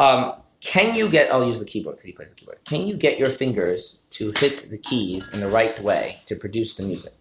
[0.00, 2.58] Um, can you get, I'll use the keyboard because he plays the keyboard.
[2.64, 6.76] Can you get your fingers to hit the keys in the right way to produce
[6.76, 7.12] the music?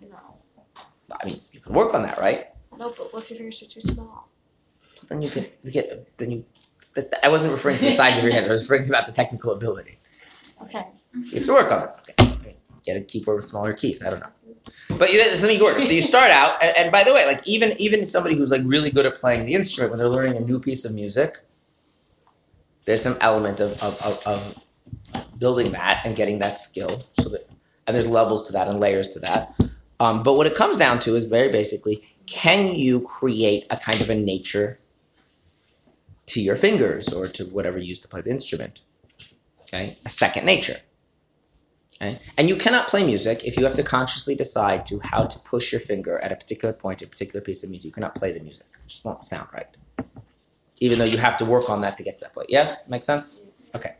[0.00, 1.16] No, no.
[1.20, 2.46] I mean, you can work on that, right?
[2.78, 4.28] No, but what if your fingers are too small?
[5.08, 6.44] Then you can get, then you,
[6.94, 9.06] that, I wasn't referring to the size of your hands, I was referring to about
[9.06, 9.98] the technical ability.
[10.62, 10.84] Okay.
[11.14, 12.34] You have to work on it.
[12.38, 12.56] Okay.
[12.84, 14.28] Get a keyboard with smaller keys, I don't know.
[14.98, 15.78] But yeah, let me work.
[15.78, 18.60] So you start out, and, and by the way, like even even somebody who's like
[18.64, 21.38] really good at playing the instrument when they're learning a new piece of music,
[22.84, 26.90] there's some element of of, of, of building that and getting that skill.
[26.90, 27.48] So that
[27.86, 29.58] and there's levels to that and layers to that.
[30.00, 34.00] Um, but what it comes down to is very basically, can you create a kind
[34.00, 34.78] of a nature
[36.26, 38.82] to your fingers or to whatever you use to play the instrument?
[39.62, 40.76] Okay, a second nature.
[42.00, 42.18] Okay?
[42.36, 45.72] And you cannot play music if you have to consciously decide to how to push
[45.72, 47.86] your finger at a particular point, a particular piece of music.
[47.88, 48.66] You cannot play the music.
[48.84, 49.76] It just won't sound right.
[50.80, 52.50] Even though you have to work on that to get to that point.
[52.50, 52.88] Yes?
[52.88, 53.50] Makes sense?
[53.74, 53.96] Okay.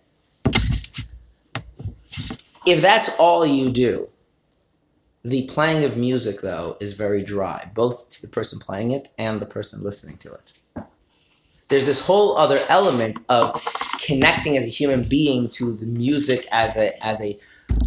[2.66, 4.09] If that's all you do,
[5.25, 9.41] the playing of music, though, is very dry, both to the person playing it and
[9.41, 10.53] the person listening to it.
[11.69, 13.62] There's this whole other element of
[14.07, 17.37] connecting as a human being to the music as a as a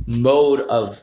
[0.05, 1.01] mode of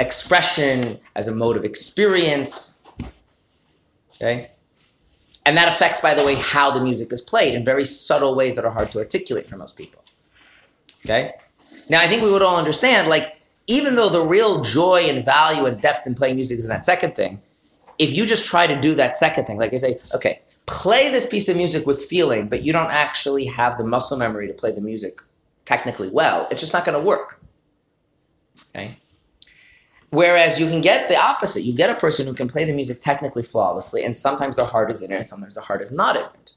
[0.00, 2.90] expression, as a mode of experience.
[4.16, 4.48] Okay?
[5.46, 8.56] And that affects, by the way, how the music is played in very subtle ways
[8.56, 10.02] that are hard to articulate for most people.
[11.04, 11.32] Okay?
[11.88, 13.37] Now, I think we would all understand, like,
[13.68, 16.84] even though the real joy and value and depth in playing music is in that
[16.84, 17.40] second thing,
[17.98, 21.28] if you just try to do that second thing, like I say, okay, play this
[21.28, 24.72] piece of music with feeling, but you don't actually have the muscle memory to play
[24.72, 25.20] the music
[25.64, 27.40] technically well, it's just not going to work.
[28.74, 28.96] Okay?
[30.10, 31.62] Whereas you can get the opposite.
[31.62, 34.90] You get a person who can play the music technically flawlessly, and sometimes their heart
[34.90, 36.52] is in it, and sometimes their heart is not in it.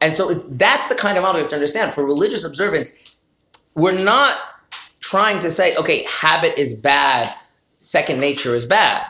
[0.00, 1.92] And so that's the kind of model we have to understand.
[1.92, 3.20] For religious observance,
[3.76, 4.36] we're not
[5.02, 7.34] trying to say, okay, habit is bad,
[7.80, 9.06] second nature is bad.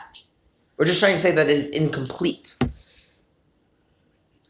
[0.77, 2.57] We're just trying to say that it is incomplete.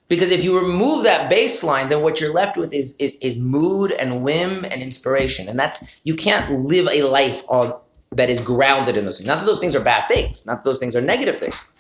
[0.07, 3.91] Because if you remove that baseline, then what you're left with is, is, is mood
[3.91, 5.47] and whim and inspiration.
[5.49, 7.79] And that's, you can't live a life on,
[8.11, 9.27] that is grounded in those things.
[9.27, 11.75] Not that those things are bad things, not that those things are negative things,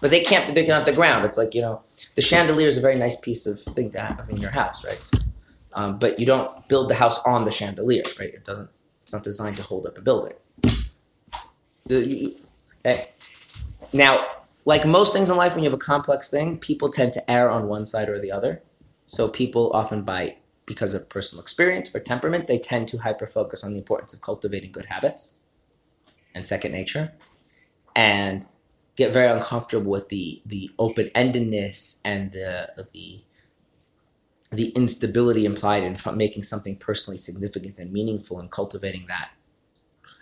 [0.00, 1.24] but they can't, they're not the ground.
[1.24, 1.80] It's like, you know,
[2.14, 5.24] the chandelier is a very nice piece of thing to have in your house, right?
[5.72, 8.34] Um, but you don't build the house on the chandelier, right?
[8.34, 8.68] It doesn't,
[9.08, 10.34] it's not designed to hold up a building.
[11.90, 12.34] Okay.
[12.84, 13.02] Eh,
[13.94, 14.18] now,
[14.66, 17.48] like most things in life, when you have a complex thing, people tend to err
[17.48, 18.62] on one side or the other.
[19.06, 20.36] So people often, by
[20.66, 24.20] because of personal experience or temperament, they tend to hyper focus on the importance of
[24.20, 25.48] cultivating good habits
[26.34, 27.14] and second nature,
[27.96, 28.44] and
[28.96, 33.22] get very uncomfortable with the the open endedness and the the
[34.50, 39.30] the instability implied in making something personally significant and meaningful and cultivating that.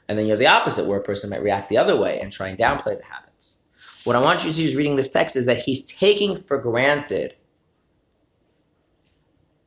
[0.09, 2.33] And then you have the opposite, where a person might react the other way and
[2.33, 3.69] try and downplay the habits.
[4.05, 6.59] What I want you to see who's reading this text is that he's taking for
[6.59, 7.35] granted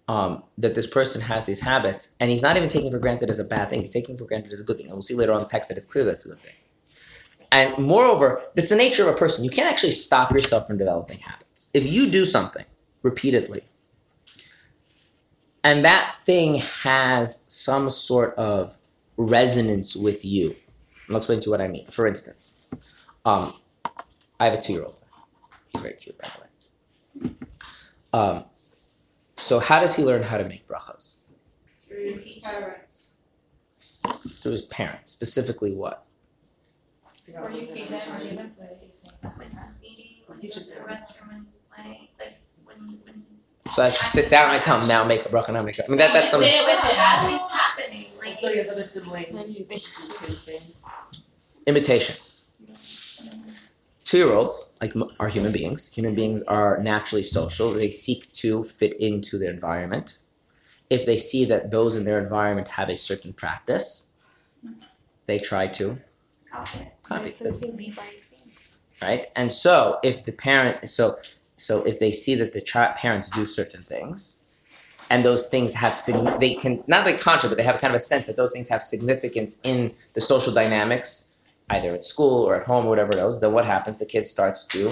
[0.07, 3.37] um, that this person has these habits, and he's not even taking for granted as
[3.37, 3.81] a bad thing.
[3.81, 4.87] He's taking for granted as a good thing.
[4.87, 6.53] And we'll see later on the text that it's clear that's a good thing.
[7.51, 9.43] And moreover, it's the nature of a person.
[9.43, 11.69] You can't actually stop yourself from developing habits.
[11.73, 12.65] If you do something
[13.03, 13.61] repeatedly,
[15.63, 18.75] and that thing has some sort of
[19.17, 20.55] resonance with you.
[21.09, 21.85] I'll explain to you what I mean.
[21.87, 23.51] For instance, um,
[24.39, 25.03] I have a two-year-old.
[25.71, 27.31] He's very cute, by the way.
[28.13, 28.43] Um,
[29.35, 31.25] so how does he learn how to make brachas?
[31.81, 33.23] Through his parents.
[34.41, 35.11] Through his parents.
[35.11, 36.05] Specifically what?
[37.37, 39.11] Or you feed them or give them food.
[39.35, 42.33] When not feeding, when he goes the restroom, when he's playing, like
[42.63, 43.28] when when he's.
[43.71, 45.85] So I sit down and I tell him now make a bracha, now make a.
[45.85, 46.49] I mean that that's something.
[46.51, 50.35] it with it as it's happening, like So your it's- other sibling do the same
[50.35, 50.61] thing.
[51.67, 52.15] imitation.
[54.03, 55.93] Two year olds, like are human beings.
[55.93, 57.71] Human beings are naturally social.
[57.71, 60.17] They seek to fit into their environment.
[60.89, 64.15] If they see that those in their environment have a certain practice,
[65.27, 65.99] they try to
[66.51, 66.87] Copy it.
[67.03, 68.49] copy So it, it's lead by example.
[69.03, 69.27] right?
[69.35, 71.15] And so if the parent, so
[71.59, 74.61] so if they see that the child parents do certain things,
[75.09, 77.95] and those things have sign- they can not like conscious, but they have kind of
[77.95, 81.37] a sense that those things have significance in the social dynamics,
[81.69, 83.41] either at school or at home or whatever it is.
[83.41, 83.99] Then what happens?
[83.99, 84.89] The kid starts to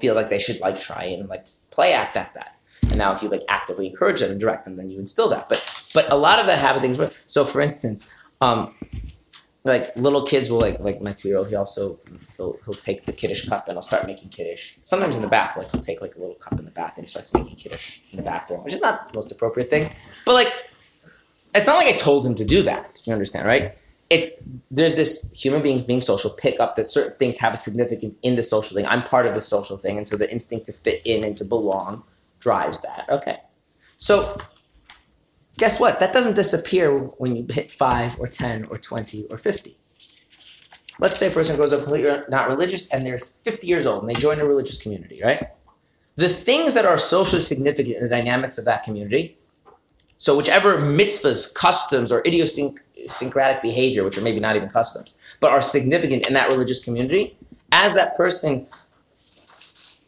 [0.00, 2.56] feel like they should like try and like play act at that.
[2.82, 5.48] And now if you like actively encourage them and direct them, then you instill that.
[5.48, 7.00] But but a lot of that things.
[7.26, 8.74] So for instance, um,
[9.68, 11.48] like little kids will like like my two year old.
[11.48, 11.98] He also
[12.36, 14.78] he'll he'll take the kiddish cup and he'll start making kiddish.
[14.84, 17.04] Sometimes in the bath, like he'll take like a little cup in the bath and
[17.04, 19.88] he starts making kiddish in the bathroom, which is not the most appropriate thing.
[20.24, 20.48] But like,
[21.54, 23.00] it's not like I told him to do that.
[23.04, 23.74] You understand, right?
[24.10, 28.16] It's there's this human beings being social pick up that certain things have a significance
[28.22, 28.86] in the social thing.
[28.86, 31.44] I'm part of the social thing, and so the instinct to fit in and to
[31.44, 32.02] belong
[32.40, 33.06] drives that.
[33.10, 33.38] Okay,
[33.98, 34.36] so
[35.58, 36.00] guess what?
[36.00, 39.76] That doesn't disappear when you hit five or ten or twenty or fifty.
[41.00, 44.10] Let's say a person goes up completely not religious and they're 50 years old and
[44.10, 45.46] they join a religious community, right?
[46.16, 49.36] The things that are socially significant in the dynamics of that community,
[50.16, 55.62] so whichever mitzvahs, customs, or idiosyncratic behavior, which are maybe not even customs, but are
[55.62, 57.36] significant in that religious community,
[57.70, 58.66] as that person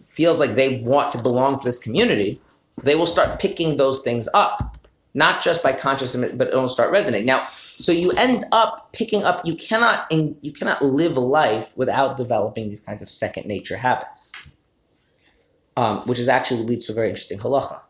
[0.04, 2.40] feels like they want to belong to this community,
[2.82, 4.76] they will start picking those things up,
[5.14, 7.26] not just by consciousness, but it'll start resonating.
[7.26, 9.40] Now, so you end up picking up.
[9.44, 14.32] You cannot, you cannot live a life without developing these kinds of second nature habits,
[15.76, 17.80] um, which is actually leads to a very interesting halacha.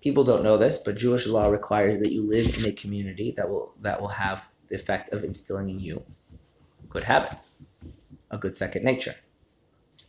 [0.00, 3.48] People don't know this, but Jewish law requires that you live in a community that
[3.48, 6.02] will that will have the effect of instilling in you
[6.88, 7.68] good habits,
[8.30, 9.14] a good second nature.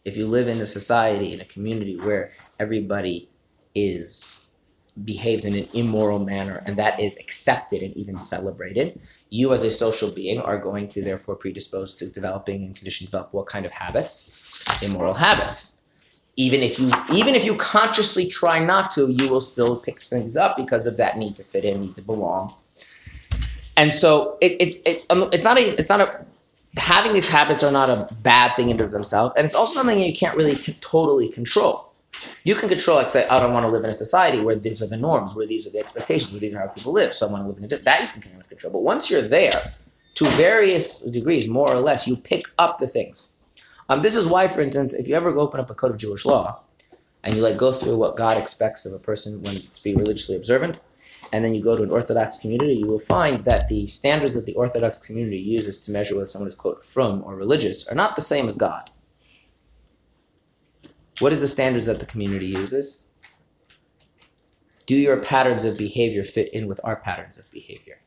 [0.05, 3.29] If you live in a society in a community where everybody
[3.73, 4.38] is
[5.05, 9.71] behaves in an immoral manner and that is accepted and even celebrated, you as a
[9.71, 13.65] social being are going to therefore predispose to developing and conditioned to develop what kind
[13.65, 14.81] of habits?
[14.83, 15.83] Immoral habits.
[16.35, 20.35] Even if you even if you consciously try not to, you will still pick things
[20.35, 22.53] up because of that need to fit in, need to belong.
[23.77, 26.25] And so it, it's it, um, it's not a it's not a
[26.77, 29.99] having these habits are not a bad thing in of themselves, and it's also something
[29.99, 31.88] you can't really totally control.
[32.43, 34.81] You can control, like, say, I don't want to live in a society where these
[34.81, 37.13] are the norms, where these are the expectations, where these are how people live.
[37.13, 37.85] So I want to live in a different.
[37.85, 38.73] That you can kind of control.
[38.73, 39.51] But once you're there,
[40.15, 43.39] to various degrees, more or less, you pick up the things.
[43.87, 46.25] Um, this is why, for instance, if you ever open up a code of Jewish
[46.25, 46.61] law,
[47.23, 50.35] and you like go through what God expects of a person when to be religiously
[50.35, 50.87] observant,
[51.31, 54.45] and then you go to an Orthodox community, you will find that the standards that
[54.45, 58.15] the Orthodox community uses to measure whether someone is quote frum or religious are not
[58.15, 58.89] the same as God.
[61.19, 63.09] What is the standards that the community uses?
[64.85, 67.99] Do your patterns of behavior fit in with our patterns of behavior?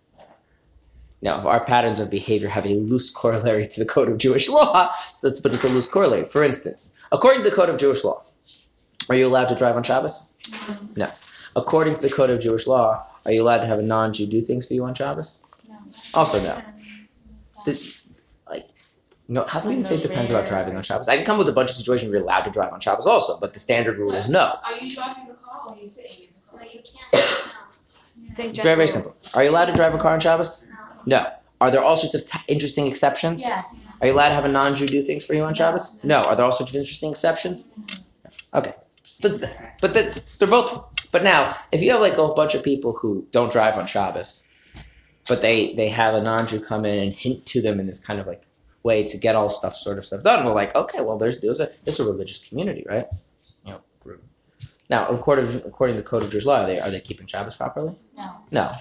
[1.20, 4.48] Now, if our patterns of behavior have a loose corollary to the code of Jewish
[4.48, 6.24] law, so it's, but it's a loose corollary.
[6.24, 8.24] For instance, according to the code of Jewish law,
[9.08, 10.36] are you allowed to drive on Shabbos?
[10.96, 11.08] No.
[11.54, 14.40] According to the code of Jewish law, are you allowed to have a non-Jew do
[14.40, 15.54] things for you on Shabbos?
[15.68, 15.76] No.
[16.14, 16.60] Also, no.
[17.66, 18.01] The,
[19.32, 19.44] no.
[19.44, 21.08] How do we even say it depends about driving on Shabbos?
[21.08, 23.06] I can come with a bunch of situations where you're allowed to drive on Shabbos,
[23.06, 24.54] also, but the standard rule is no.
[24.64, 26.66] Are you driving the car or are you sitting in the car?
[26.66, 29.16] No, you can't, It's very, very simple.
[29.34, 30.68] Are you allowed to drive a car on Shabbos?
[31.06, 31.22] no, no.
[31.22, 31.32] No.
[31.62, 33.40] Are there all sorts of t- interesting exceptions?
[33.42, 33.88] Yes.
[34.00, 36.02] Are you allowed to have a non-Jew do things for you on Shabbos?
[36.02, 36.20] No.
[36.22, 37.78] Are there all sorts of interesting exceptions?
[38.52, 38.72] Okay.
[39.22, 39.44] But
[39.80, 40.02] but the,
[40.38, 41.10] they're both.
[41.12, 44.52] But now, if you have like a bunch of people who don't drive on Shabbos,
[45.28, 48.18] but they they have a non-Jew come in and hint to them in this kind
[48.18, 48.42] of like
[48.82, 51.60] way to get all stuff sort of stuff done, we're like, okay, well, there's there's
[51.60, 53.06] a this is a religious community, right?
[53.64, 53.80] You know.
[54.92, 57.56] Now, according according to the code of Jewish law, are they are they keeping Shabbos
[57.56, 57.96] properly?
[58.16, 58.30] No.
[58.50, 58.72] No.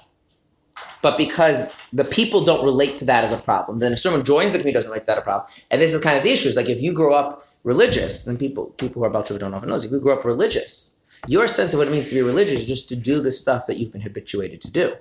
[1.01, 4.51] But because the people don't relate to that as a problem, then if someone joins
[4.51, 5.49] the community doesn't relate to that a problem.
[5.71, 6.49] And this is kind of the issue.
[6.49, 9.53] Is like if you grow up religious, then people people who are about to don't
[9.53, 9.75] often know.
[9.75, 12.59] this, If you grow up religious, your sense of what it means to be religious
[12.59, 14.95] is just to do the stuff that you've been habituated to do.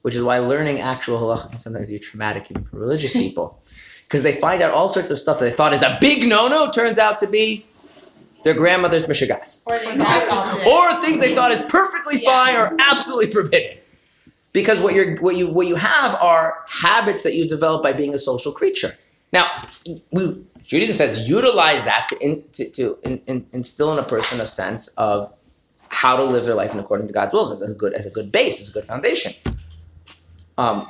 [0.00, 3.58] Which is why learning actual halacha can sometimes be traumatic even for religious people.
[4.06, 6.70] Because they find out all sorts of stuff that they thought is a big no-no
[6.70, 7.66] turns out to be
[8.44, 13.78] their grandmother's mishigas Or or things they thought is perfectly fine or absolutely forbidden.
[14.52, 18.14] Because what you're what you what you have are habits that you develop by being
[18.14, 18.90] a social creature.
[19.32, 19.46] Now,
[20.12, 24.40] we Judaism says utilize that to, in, to, to in, in, instill in a person
[24.40, 25.32] a sense of
[25.88, 28.10] how to live their life in according to God's wills as a good as a
[28.10, 29.32] good base, as a good foundation.
[30.58, 30.86] Um,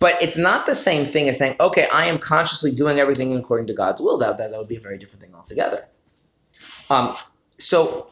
[0.00, 3.66] but it's not the same thing as saying, okay, I am consciously doing everything according
[3.68, 4.18] to God's will.
[4.18, 5.86] That that, that would be a very different thing altogether.
[6.90, 7.14] Um,
[7.58, 8.08] so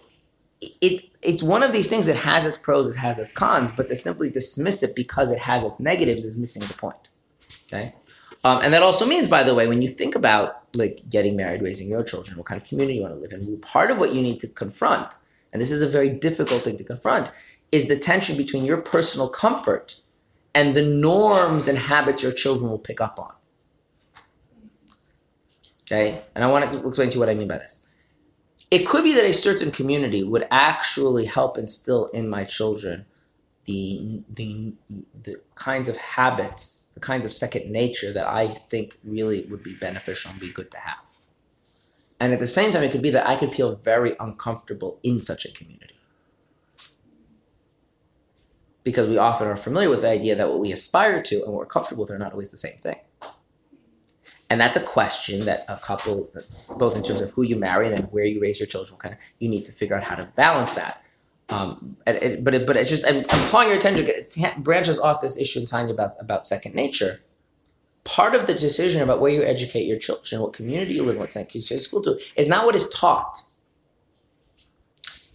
[0.60, 3.88] it it's one of these things that has its pros, it has its cons, but
[3.88, 7.08] to simply dismiss it because it has its negatives is missing the point.
[7.66, 7.92] Okay,
[8.44, 11.62] um, and that also means, by the way, when you think about like getting married,
[11.62, 14.14] raising your children, what kind of community you want to live in, part of what
[14.14, 15.14] you need to confront,
[15.52, 17.30] and this is a very difficult thing to confront,
[17.72, 20.00] is the tension between your personal comfort
[20.56, 23.32] and the norms and habits your children will pick up on.
[25.82, 27.86] Okay, and I want to explain to you what I mean by this
[28.70, 33.06] it could be that a certain community would actually help instill in my children
[33.64, 34.74] the, the,
[35.22, 39.74] the kinds of habits, the kinds of second nature that I think really would be
[39.74, 41.08] beneficial and be good to have.
[42.20, 45.20] And at the same time, it could be that I could feel very uncomfortable in
[45.20, 45.85] such a community.
[48.86, 51.58] Because we often are familiar with the idea that what we aspire to and what
[51.58, 53.00] we're comfortable with are not always the same thing.
[54.48, 56.30] And that's a question that a couple,
[56.78, 59.20] both in terms of who you marry and where you raise your children, kind of
[59.40, 61.02] you need to figure out how to balance that.
[61.48, 65.00] Um, and, and, but it, but it just I'm, I'm calling your attention to branches
[65.00, 67.16] off this issue and telling you about about second nature.
[68.04, 71.20] Part of the decision about where you educate your children, what community you live in,
[71.20, 73.42] what send school to, is not what is taught,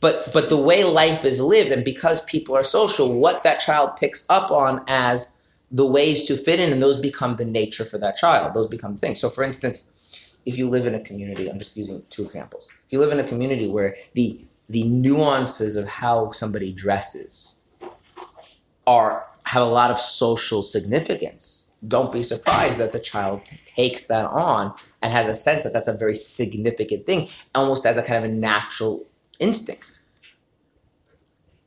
[0.02, 3.96] but but the way life is lived, and because people are social, what that child
[3.96, 5.38] picks up on as
[5.72, 8.54] the ways to fit in, and those become the nature for that child.
[8.54, 9.20] Those become things.
[9.20, 12.78] So, for instance, if you live in a community, I'm just using two examples.
[12.86, 14.40] If you live in a community where the
[14.70, 17.70] the nuances of how somebody dresses
[18.88, 24.26] are have a lot of social significance, don't be surprised that the child takes that
[24.26, 28.24] on and has a sense that that's a very significant thing, almost as a kind
[28.24, 29.04] of a natural
[29.42, 30.04] instinct.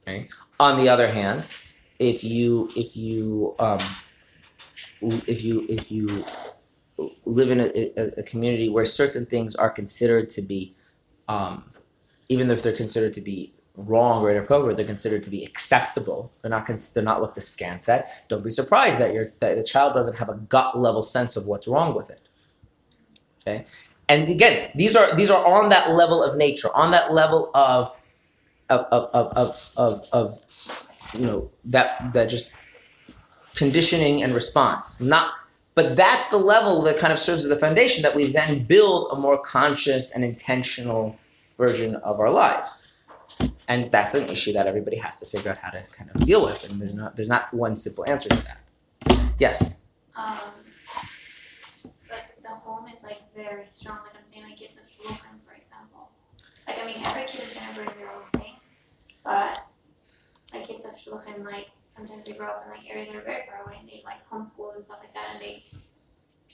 [0.03, 0.29] Okay.
[0.59, 1.47] On the other hand,
[1.99, 3.79] if you if you um,
[5.03, 6.09] if you if you
[7.25, 10.75] live in a, a, community where certain things are considered to be
[11.29, 11.65] um,
[12.29, 16.33] even if they're considered to be wrong or inappropriate, they're considered to be acceptable.
[16.41, 18.07] They're not they're not looked askance at.
[18.29, 21.47] Don't be surprised that your that the child doesn't have a gut level sense of
[21.47, 22.21] what's wrong with it.
[23.41, 23.65] Okay,
[24.09, 27.95] and again, these are these are on that level of nature, on that level of
[28.71, 30.39] of of of of, of, of
[31.19, 32.55] you know that that just
[33.57, 35.01] conditioning and response.
[35.01, 35.33] Not
[35.75, 39.09] but that's the level that kind of serves as the foundation that we then build
[39.13, 41.17] a more conscious and intentional
[41.59, 42.93] version of our lives.
[43.67, 46.45] And that's an issue that everybody has to figure out how to kind of deal
[46.45, 48.61] with and there's not there's not one simple answer to that.
[49.39, 49.89] Yes?
[50.17, 50.39] Um,
[53.61, 56.11] is like very strong like i'm saying like it's a shulchan for example
[56.67, 58.55] like i mean every kid is to bring their own thing
[59.25, 59.59] but
[60.53, 63.43] like kids have shluchim, like sometimes they grow up in like areas that are very
[63.47, 65.65] far away and they like homeschool and stuff like that and they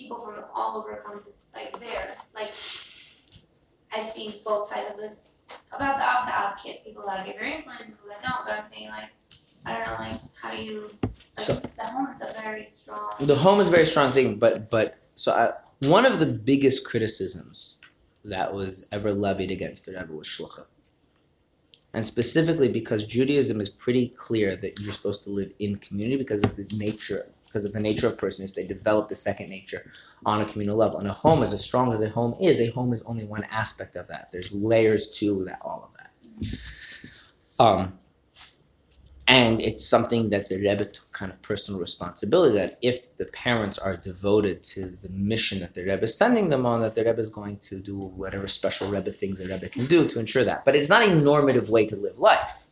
[0.01, 2.15] people from all over come to like there.
[2.35, 2.51] Like
[3.93, 5.17] I've seen both sides of the
[5.73, 8.59] about the off the out kid, people that get very influenced people that don't, but
[8.59, 9.11] I'm saying like
[9.67, 10.91] I don't know, like how do you
[11.37, 14.39] like So- the home is a very strong the home is a very strong thing
[14.39, 15.53] but but so I,
[15.89, 17.81] one of the biggest criticisms
[18.25, 20.67] that was ever levied against the ever was shluchim
[21.93, 26.45] and specifically because Judaism is pretty clear that you're supposed to live in community because
[26.45, 29.91] of the nature because of the nature of persons they develop the second nature
[30.25, 31.01] on a communal level.
[31.01, 33.45] And a home is as strong as a home is a home is only one
[33.51, 34.31] aspect of that.
[34.33, 36.11] There's layers to that all of that.
[37.59, 37.99] Um,
[39.31, 43.79] and it's something that the Rebbe took kind of personal responsibility that if the parents
[43.79, 47.21] are devoted to the mission that the Rebbe is sending them on, that the Rebbe
[47.21, 50.65] is going to do whatever special Rebbe things the Rebbe can do to ensure that.
[50.65, 52.67] But it's not a normative way to live life.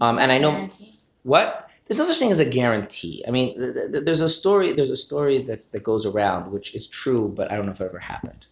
[0.00, 0.98] Um, and I know Guarantee.
[1.22, 3.24] what there's no such thing as a guarantee.
[3.26, 4.72] I mean, th- th- there's a story.
[4.72, 7.80] There's a story that, that goes around, which is true, but I don't know if
[7.80, 8.46] it ever happened.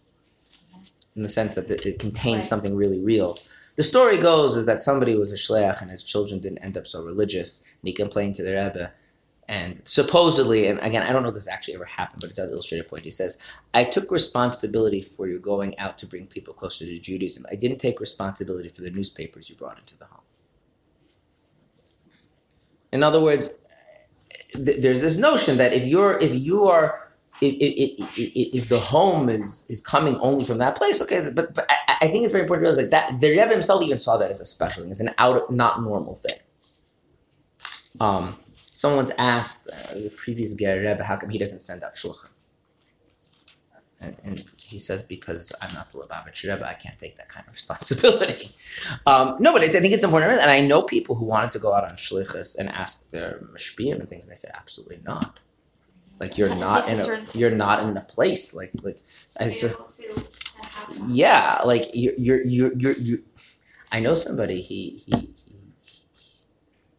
[1.17, 3.37] In the sense that it contains something really real.
[3.75, 6.87] The story goes is that somebody was a shliach and his children didn't end up
[6.87, 8.91] so religious, and he complained to the Rebbe.
[9.47, 12.51] And supposedly, and again, I don't know if this actually ever happened, but it does
[12.51, 13.03] illustrate a point.
[13.03, 13.41] He says,
[13.75, 17.45] I took responsibility for you going out to bring people closer to Judaism.
[17.51, 20.23] I didn't take responsibility for the newspapers you brought into the home.
[22.91, 23.67] In other words,
[24.53, 27.11] th- there's this notion that if you're if you are
[27.41, 31.53] if, if, if, if the home is is coming only from that place, okay, but,
[31.53, 31.69] but
[32.05, 34.31] I, think it's very important to realize like that the Rebbe himself even saw that
[34.31, 36.39] as a special thing, as an out not normal thing.
[37.99, 42.29] Um, someone's asked uh, the previous Ger Rebbe how come he doesn't send out shluchim,
[44.01, 47.47] And, and he says, because I'm not the Lubavitcher Rebbe, I can't take that kind
[47.47, 48.49] of responsibility.
[49.07, 50.33] Um, no, but it's, I think it's important.
[50.41, 54.01] And I know people who wanted to go out on shlichus and ask their mashpiyim
[54.01, 55.39] and things, and they say, absolutely not.
[56.19, 58.99] Like you're not in a you're not in a place like like
[59.39, 61.09] I Be said able to, to have that.
[61.09, 63.19] yeah like you're you're you're you're, you're
[63.91, 65.59] I know somebody he he, he,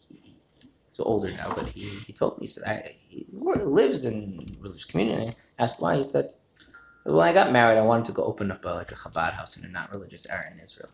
[0.09, 0.43] he
[0.89, 4.85] he's older now but he, he told me he said I he lives in religious
[4.85, 5.33] community.
[5.59, 6.27] I asked why he said
[7.05, 9.57] when I got married I wanted to go open up a, like a Chabad house
[9.57, 10.91] in a not religious area in Israel.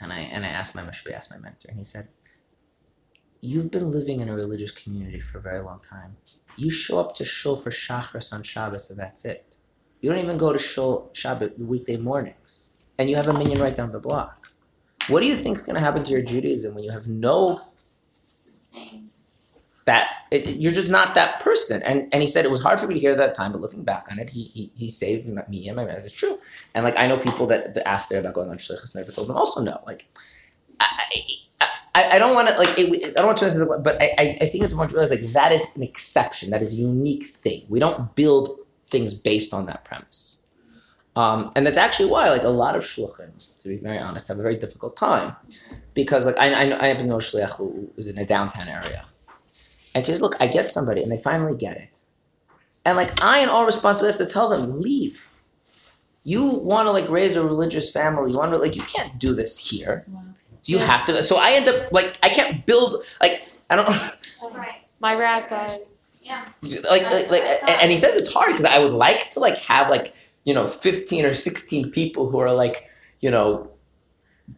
[0.00, 2.06] And I and I asked my mashpeh asked my mentor and he said
[3.40, 6.16] you've been living in a religious community for a very long time
[6.56, 9.58] you show up to shul for shachris on Shabbos and that's it
[10.00, 13.74] you don't even go to shul Shabbat weekday mornings, and you have a minyan right
[13.74, 14.36] down the block.
[15.08, 17.60] What do you think is going to happen to your Judaism when you have no
[19.86, 20.10] that?
[20.30, 21.82] It, you're just not that person.
[21.84, 23.82] And and he said it was hard for me to hear that time, but looking
[23.82, 26.04] back on it, he he, he saved me and my marriage.
[26.04, 26.38] It's true.
[26.74, 29.10] And like I know people that, that asked there about going on shlichus, and I
[29.12, 29.80] told them also no.
[29.86, 30.06] Like
[30.78, 30.94] I.
[31.98, 32.70] I I, don't want to like.
[32.78, 35.52] It, I don't want to, but I, I, think it's important to realize like that
[35.52, 36.50] is an exception.
[36.50, 37.62] That is a unique thing.
[37.68, 40.46] We don't build things based on that premise.
[41.18, 44.38] Um, and that's actually why, like, a lot of shluchim, to be very honest, have
[44.38, 45.34] a very difficult time.
[45.92, 49.04] Because, like, I, I, I have no shliach who is in a downtown area.
[49.96, 51.98] And says, look, I get somebody, and they finally get it.
[52.84, 55.26] And, like, I, in all responsibility, have to tell them, leave.
[56.22, 58.30] You want to, like, raise a religious family.
[58.30, 60.06] You want to, like, you can't do this here.
[60.62, 60.86] Do you Yeah.
[60.86, 61.22] have to?
[61.22, 63.88] So I end up, like, I can't build, like, I don't
[64.54, 65.78] Right, My guy.
[66.22, 66.44] yeah.
[66.90, 67.42] like like, like
[67.82, 70.06] and, he says it's hard because I would like to like have like
[70.44, 72.76] you know 15 or 16 people who are like
[73.20, 73.70] you know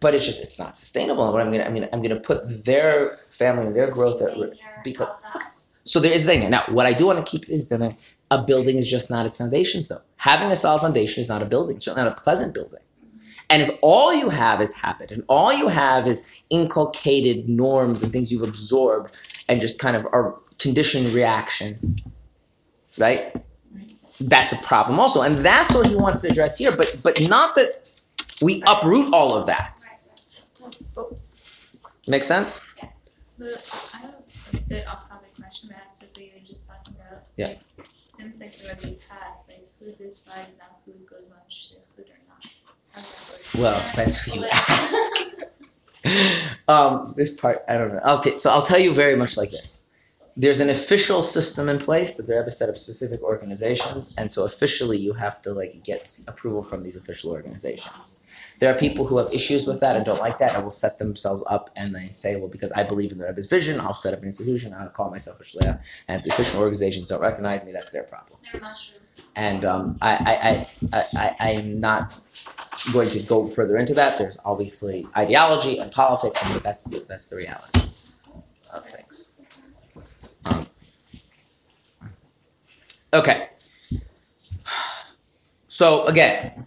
[0.01, 2.38] but it's just it's not sustainable and what I'm gonna I mean I'm gonna put
[2.64, 5.09] their family and their growth at risk because-
[5.84, 7.80] so there is a thing now what I do want to keep is that
[8.30, 11.46] a building is just not its foundations though having a solid foundation is not a
[11.46, 12.80] building it's certainly not a pleasant building
[13.51, 18.12] and if all you have is habit and all you have is inculcated norms and
[18.12, 21.74] things you've absorbed and just kind of are conditioned reaction,
[22.98, 23.34] right?
[24.20, 25.22] That's a problem also.
[25.22, 28.01] And that's what he wants to address here, but but not that
[28.42, 29.80] we uproot all of that.
[32.09, 32.74] Make sense?
[33.38, 34.14] But I have
[34.55, 37.28] a bit off topic question, but that's what you were just talking about.
[37.36, 37.48] Yeah.
[37.48, 42.46] Like, since like the passed, like who decides now who goes on shlichut or not?
[42.92, 43.39] How does that work?
[43.59, 45.12] Well, it depends who you ask.
[46.68, 48.01] um, this part, I don't know.
[48.18, 49.92] Okay, so I'll tell you very much like this.
[50.36, 54.46] There's an official system in place that the Rebbe set up specific organizations, and so
[54.46, 58.26] officially you have to like get approval from these official organizations.
[58.61, 60.98] There are people who have issues with that and don't like that, and will set
[60.98, 64.12] themselves up and they say, well, because I believe in the Rebbe's vision, I'll set
[64.14, 67.66] up an institution, I'll call myself a shliach, and if the official organizations don't recognize
[67.66, 69.30] me, that's their problem They're mushrooms.
[69.34, 72.18] and um, I, I, I, I, I, I am not
[72.92, 74.18] going to go further into that.
[74.18, 77.80] There's obviously ideology and politics, and that's the, that's the reality
[78.72, 79.40] of things.
[80.46, 80.66] Um,
[83.12, 83.48] okay.
[85.68, 86.66] So again,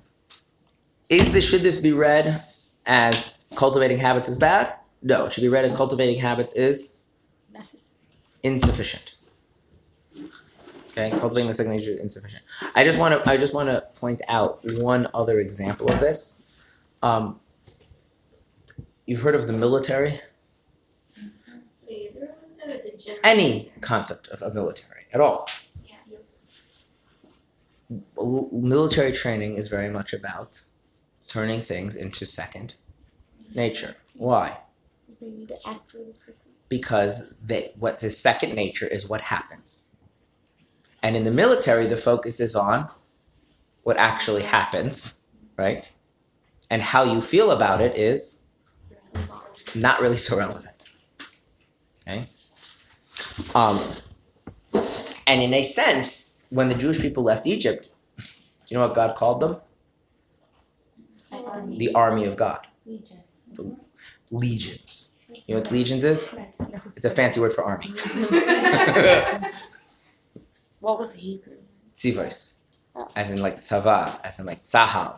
[1.09, 2.41] is this should this be read
[2.85, 4.75] as cultivating habits is bad?
[5.01, 7.09] No, it should be read as cultivating habits is
[7.51, 8.07] Necessary.
[8.43, 9.12] insufficient.
[10.95, 12.43] Okay, cultivating the second nature is insufficient.
[12.75, 16.51] I just want to I just want to point out one other example of this.
[17.01, 17.39] Um,
[19.07, 20.19] you've heard of the military?
[21.87, 23.21] The Israel ones or the general?
[23.23, 25.47] Any concept of a military at all?
[25.83, 25.95] Yeah.
[28.51, 30.61] Military training is very much about
[31.27, 32.75] turning things into second
[33.55, 33.95] nature.
[34.13, 34.57] Why?
[35.19, 36.51] They need to act really quickly.
[36.69, 39.92] because they what's his second nature is what happens.
[41.03, 42.87] And in the military, the focus is on
[43.83, 45.27] what actually happens,
[45.57, 45.91] right?
[46.71, 48.47] And how you feel about it is
[49.75, 50.89] not really so relevant.
[52.07, 52.25] Okay?
[53.53, 53.77] Um,
[55.27, 58.23] and in a sense, when the Jewish people left Egypt, do
[58.69, 59.57] you know what God called them?
[61.77, 62.59] The army of God.
[62.85, 63.75] Legions.
[64.31, 65.25] Legions.
[65.47, 66.37] You know what legions is?
[66.95, 67.87] It's a fancy word for army.
[70.84, 71.53] What was the Hebrew?
[71.95, 72.65] Tzivos.
[73.15, 75.17] As in like tzava, as in like tzahal,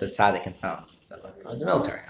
[0.00, 0.54] the tzaddik and.
[0.54, 1.58] Tzava.
[1.58, 2.00] The military.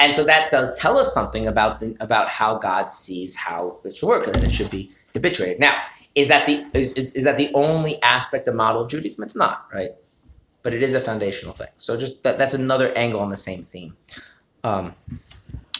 [0.00, 3.96] And so that does tell us something about the about how God sees how it
[3.96, 5.60] should work and it should be habituated.
[5.60, 5.80] Now,
[6.16, 9.22] is that the is, is, is that the only aspect the model of Judaism?
[9.22, 9.90] It's not, right?
[10.64, 11.68] But it is a foundational thing.
[11.76, 13.96] So just that, that's another angle on the same theme.
[14.64, 14.92] Um,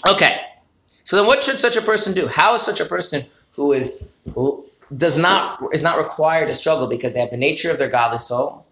[0.08, 0.40] okay.
[0.86, 2.28] So then what should such a person do?
[2.28, 3.22] How is such a person
[3.56, 4.65] who is who
[4.96, 8.18] does not is not required to struggle because they have the nature of their godly
[8.18, 8.66] soul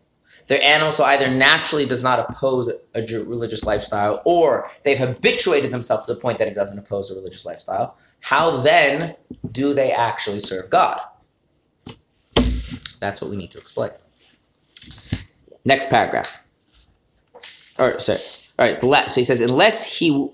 [0.48, 6.06] Their animal so either naturally does not oppose a religious lifestyle or they've habituated themselves
[6.06, 7.96] to the point that it doesn't oppose a religious lifestyle.
[8.20, 9.16] How then
[9.52, 11.00] do they actually serve God?
[13.00, 13.90] That's what we need to explain.
[15.64, 16.46] Next paragraph.
[17.78, 18.20] Or sorry.
[18.58, 18.74] All right.
[18.74, 20.30] So he says, unless he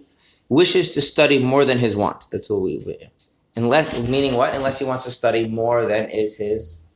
[0.49, 2.26] wishes to study more than his wants.
[2.26, 2.81] That's what we.
[2.87, 3.09] we
[3.57, 4.55] unless meaning what?
[4.55, 6.88] Unless he wants to study more than is his.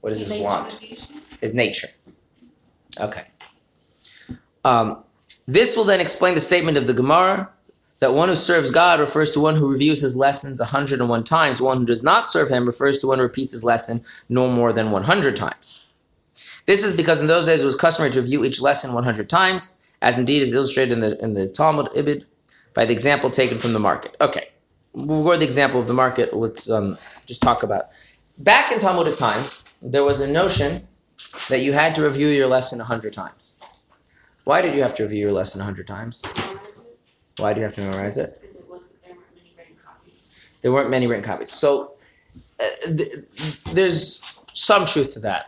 [0.00, 0.72] What is his Nature want?
[1.40, 1.88] His nature.
[3.00, 3.22] Okay.
[4.64, 5.02] Um,
[5.46, 7.50] this will then explain the statement of the Gemara
[8.00, 11.60] that one who serves God refers to one who reviews his lessons 101 times.
[11.60, 14.72] One who does not serve him refers to one who repeats his lesson no more
[14.72, 15.92] than 100 times.
[16.66, 19.86] This is because in those days it was customary to review each lesson 100 times,
[20.02, 22.24] as indeed is illustrated in the, in the Talmud Ibid
[22.74, 24.16] by the example taken from the market.
[24.20, 24.48] Okay,
[24.92, 26.34] we'll go to the example of the market.
[26.34, 27.84] Let's um, just talk about.
[28.38, 30.82] Back in Talmudic times, there was a notion
[31.48, 33.86] that you had to review your lesson 100 times.
[34.44, 36.24] Why did you have to review your lesson 100 times?
[36.24, 38.30] Memorize it, Why do you have to memorize it?
[38.40, 40.58] because it was that there weren't many written copies.
[40.62, 41.50] There weren't many written copies.
[41.50, 41.92] So
[42.58, 45.46] uh, th- there's some truth to that.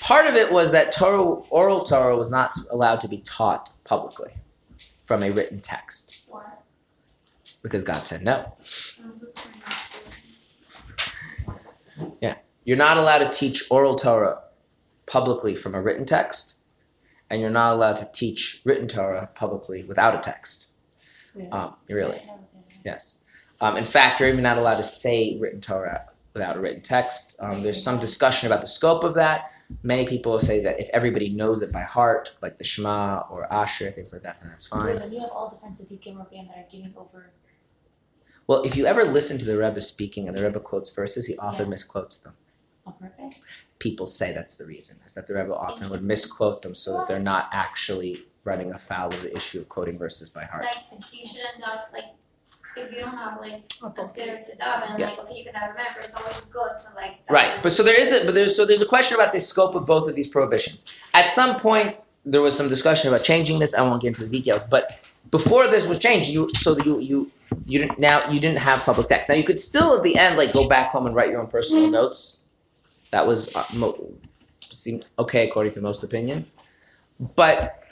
[0.00, 4.32] Part of it was that Torah, oral Torah was not allowed to be taught publicly
[5.04, 6.19] from a written text?
[7.62, 8.32] Because God said no.
[8.32, 9.62] I was looking
[12.22, 14.42] at You're not allowed to teach oral Torah
[15.06, 16.64] publicly from a written text,
[17.28, 20.74] and you're not allowed to teach written Torah publicly without a text.
[21.34, 21.50] Really?
[21.50, 22.18] Um, really.
[22.84, 23.26] Yes.
[23.60, 27.42] Um, in fact, you're even not allowed to say written Torah without a written text.
[27.42, 29.50] Um, there's some discussion about the scope of that.
[29.82, 33.92] Many people say that if everybody knows it by heart, like the Shema or Ashrei,
[33.92, 34.96] things like that, then that's fine.
[34.96, 36.16] Well, you have all different tzaddikim
[36.48, 37.30] that are giving over.
[38.50, 41.36] Well, if you ever listen to the Rebbe speaking and the Rebbe quotes verses, he
[41.36, 41.70] often Yeah.
[41.70, 42.34] misquotes them.
[42.84, 43.38] On purpose?
[43.78, 47.06] People say that's the reason, is that the Rebbe often would misquote them so that
[47.06, 50.64] they're not actually running afoul of the issue of quoting verses by heart.
[50.64, 50.78] Like,
[51.12, 52.06] you shouldn't have, like,
[52.76, 54.14] if you don't have, like, Or a both.
[54.14, 55.10] to daven, Yeah.
[55.10, 58.00] like, okay, you can have remember, it's always good to, like, Right, but so there
[58.00, 60.26] is a but there's so there's a question about the scope of both of these
[60.26, 60.86] prohibitions.
[61.14, 61.96] At some point,
[62.26, 63.74] there was some discussion about changing this.
[63.74, 64.84] I won't get into the details, but
[65.30, 67.30] before this was changed, you so you you
[67.64, 69.28] you didn't now you didn't have public text.
[69.28, 71.48] Now you could still at the end like go back home and write your own
[71.48, 72.50] personal notes.
[73.10, 74.12] That was uh, mo-
[74.60, 76.68] seemed okay according to most opinions,
[77.36, 77.82] but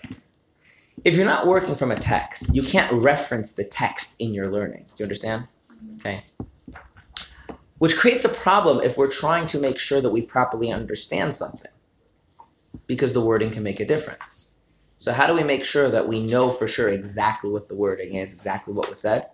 [1.04, 4.84] if you're not working from a text, you can't reference the text in your learning.
[4.84, 5.48] Do you understand?
[5.98, 6.22] Okay
[7.78, 11.70] which creates a problem if we're trying to make sure that we properly understand something
[12.86, 14.60] because the wording can make a difference
[14.98, 18.14] so how do we make sure that we know for sure exactly what the wording
[18.14, 19.28] is exactly what was said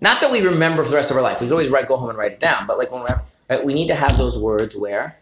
[0.00, 1.40] not that we remember for the rest of our life.
[1.40, 3.64] We could always write go home and write it down but like when we're right,
[3.64, 5.18] we need to have those words where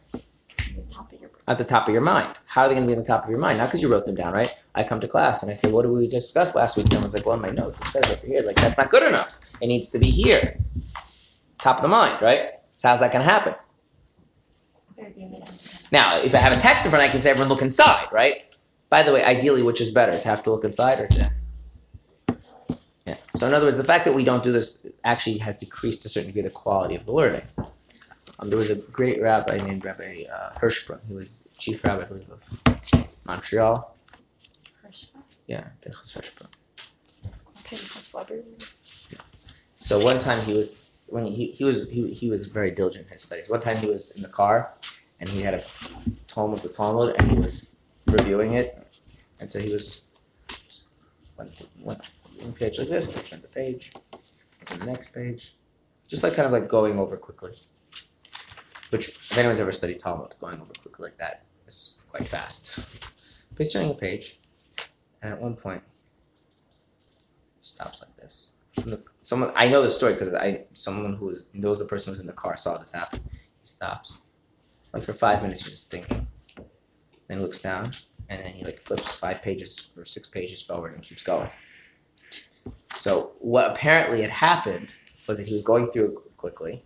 [1.49, 2.39] at the top of your mind.
[2.47, 3.59] How are they going to be on the top of your mind?
[3.59, 4.55] Not because you wrote them down right?
[4.75, 6.87] I come to class and i say what did we discuss last week?
[6.87, 9.07] And everyone's like well in my notes it says over here like that's not good
[9.07, 9.39] enough.
[9.61, 10.59] It needs to be here.
[11.59, 12.51] Top of the mind right?
[12.79, 13.55] So how's that going to happen.
[15.93, 18.45] Now, if I have a text in front, I can say everyone look inside, right?
[18.89, 21.31] By the way, ideally, which is better, to have to look inside or to?
[23.07, 23.15] Yeah.
[23.31, 26.07] So in other words, the fact that we don't do this actually has decreased to
[26.07, 27.43] a certain degree the quality of the learning.
[28.39, 31.01] Um, there was a great rabbi named Rabbi uh, Hirschprung.
[31.09, 33.97] He was chief rabbi, I believe, of Montreal.
[34.85, 35.45] Hirschfeld?
[35.47, 36.51] Yeah, Pinchas Hirschprung.
[37.65, 38.43] Pinchas Weber?
[39.75, 43.13] So one time he was when he, he was he, he was very diligent in
[43.13, 43.51] his studies.
[43.51, 44.71] One time he was in the car
[45.19, 45.63] and he had a
[46.29, 47.77] tome of the Talmud and he was
[48.07, 48.79] reviewing it,
[49.41, 50.09] and so he was
[50.49, 50.95] just
[51.37, 52.01] went went
[52.59, 53.93] page like this, then turned the page,
[54.67, 55.55] to the next page,
[56.09, 57.53] just like kind of like going over quickly.
[58.91, 63.51] Which if anyone's ever studied Talmud, going over quickly like that is quite fast.
[63.51, 64.41] But he's turning a page,
[65.23, 65.83] and at one point
[67.61, 68.63] stops like this.
[69.23, 72.21] Someone I know the story because I someone who was knows the person who was
[72.21, 73.21] in the car saw this happen.
[73.31, 74.33] He stops,
[74.93, 76.27] like for five minutes, he's just thinking.
[77.29, 77.87] Then he looks down,
[78.29, 81.49] and then he like flips five pages or six pages forward and keeps going.
[82.95, 84.95] So what apparently had happened
[85.29, 86.85] was that he was going through it quickly.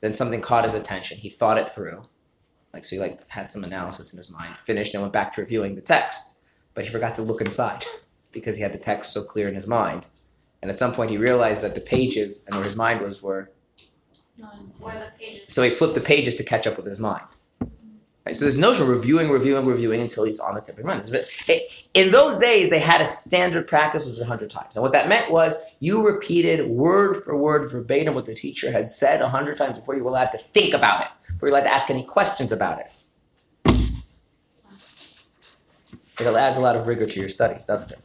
[0.00, 1.18] Then something caught his attention.
[1.18, 2.02] He thought it through,
[2.72, 4.56] like so he like had some analysis in his mind.
[4.56, 7.84] Finished and went back to reviewing the text, but he forgot to look inside
[8.32, 10.06] because he had the text so clear in his mind.
[10.62, 13.50] And at some point, he realized that the pages and where his mind was were.
[14.82, 15.52] Or the pages.
[15.52, 17.24] So he flipped the pages to catch up with his mind.
[18.28, 18.36] Right?
[18.36, 21.02] So this notion of reviewing, reviewing, reviewing until it's on the tip of your mind.
[21.94, 24.76] In those days, they had a standard practice which was 100 times.
[24.76, 28.86] And what that meant was you repeated word for word, verbatim, what the teacher had
[28.86, 31.68] said 100 times before you were allowed to think about it, before you were allowed
[31.68, 32.90] to ask any questions about it.
[36.20, 38.02] It adds a lot of rigor to your studies, doesn't it?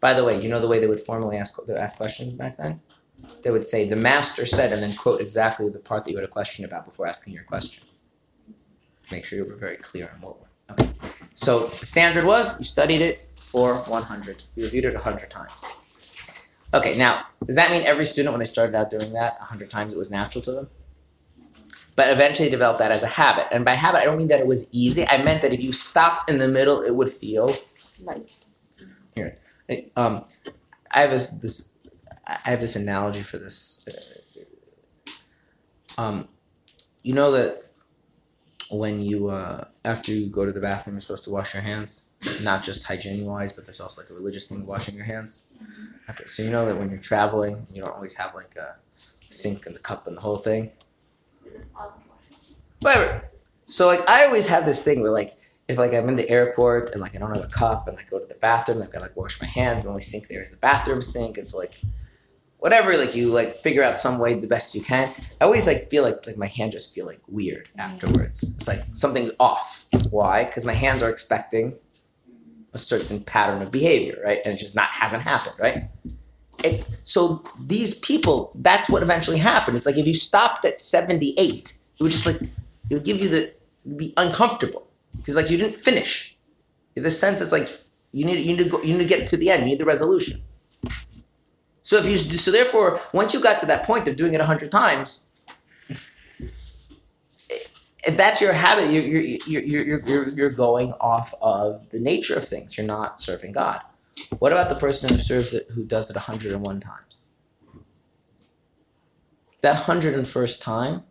[0.00, 2.82] By the way, you know the way they would formally ask ask questions back then?
[3.42, 6.24] They would say, "The master said," and then quote exactly the part that you had
[6.24, 7.84] a question about before asking your question.
[9.12, 10.40] Make sure you were very clear on what.
[10.40, 10.74] We're.
[10.74, 10.90] Okay.
[11.34, 14.42] So the standard was you studied it for 100.
[14.56, 15.82] You reviewed it 100 times.
[16.74, 19.92] Okay, now does that mean every student when they started out doing that 100 times
[19.92, 20.70] it was natural to them?
[21.94, 23.48] But eventually developed that as a habit.
[23.52, 25.06] And by habit, I don't mean that it was easy.
[25.06, 27.54] I meant that if you stopped in the middle, it would feel
[28.02, 28.30] Like
[29.14, 29.36] here.
[29.96, 30.24] Um,
[30.90, 31.86] I have this this
[32.26, 33.86] I have this analogy for this.
[35.98, 36.28] Um,
[37.02, 37.62] you know that
[38.72, 42.14] when you uh, after you go to the bathroom, you're supposed to wash your hands,
[42.42, 45.58] not just hygiene wise, but there's also like a religious thing of washing your hands.
[46.08, 49.66] Okay, so you know that when you're traveling, you don't always have like a sink
[49.66, 50.70] and the cup and the whole thing.
[52.80, 53.30] Whatever.
[53.64, 55.30] So like I always have this thing where like
[55.68, 58.02] if like I'm in the airport and like I don't have a cup and I
[58.10, 59.82] go to the bathroom, I've got to like wash my hands.
[59.82, 61.38] The only sink there is the bathroom sink.
[61.38, 61.80] It's like
[62.62, 65.08] whatever, like you like figure out some way the best you can.
[65.40, 68.54] I always like feel like like my hand just feel like weird afterwards.
[68.54, 69.88] It's like something's off.
[70.10, 70.44] Why?
[70.44, 71.76] Because my hands are expecting
[72.72, 74.38] a certain pattern of behavior, right?
[74.44, 75.78] And it just not hasn't happened, right?
[76.62, 79.76] It, so these people, that's what eventually happened.
[79.76, 83.28] It's like if you stopped at 78, it would just like it would give you
[83.28, 83.52] the
[83.96, 84.86] be uncomfortable
[85.16, 86.36] because like you didn't finish.
[86.94, 87.68] In the sense, it's like
[88.12, 89.64] you need you need to go, you need to get to the end.
[89.64, 90.38] You need the resolution.
[91.82, 94.44] So if you so therefore once you got to that point of doing it a
[94.44, 95.34] hundred times,
[98.04, 102.34] if that's your habit, you're you're, you're you're you're you're going off of the nature
[102.34, 102.76] of things.
[102.78, 103.80] You're not serving God.
[104.38, 107.36] What about the person who serves it who does it 101 times?
[109.60, 111.04] That 101st time,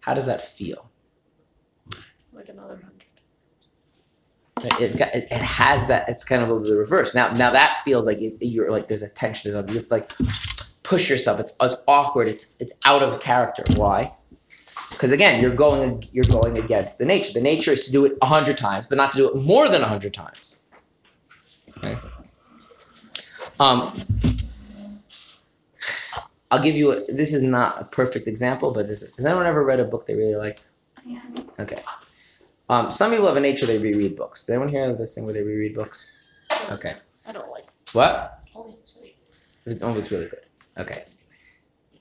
[0.00, 0.88] how does that feel?
[2.38, 3.04] like another hundred.
[4.64, 6.08] It, got, it, it has that.
[6.08, 7.14] It's kind of the reverse.
[7.14, 9.50] Now, now that feels like it, you're like there's a tension.
[9.50, 10.10] You have to like
[10.82, 11.40] push yourself.
[11.40, 12.28] It's it's awkward.
[12.28, 13.64] It's it's out of character.
[13.76, 14.12] Why?
[14.90, 17.32] Because again, you're going you're going against the nature.
[17.32, 19.68] The nature is to do it a hundred times, but not to do it more
[19.68, 20.70] than a hundred times.
[21.76, 21.96] Okay.
[23.60, 23.92] Um,
[26.50, 26.92] I'll give you.
[26.92, 29.84] A, this is not a perfect example, but this is, has anyone ever read a
[29.84, 30.66] book they really liked?
[31.04, 31.20] Yeah.
[31.60, 31.82] Okay.
[32.68, 34.44] Um, some people have a nature they reread books.
[34.44, 36.30] Does anyone hear of this thing where they reread books?
[36.70, 36.94] Okay.
[37.26, 37.66] I don't like.
[37.92, 38.40] What?
[38.54, 39.14] Only it's really
[39.66, 40.40] it's only it's really good.
[40.78, 41.02] Okay.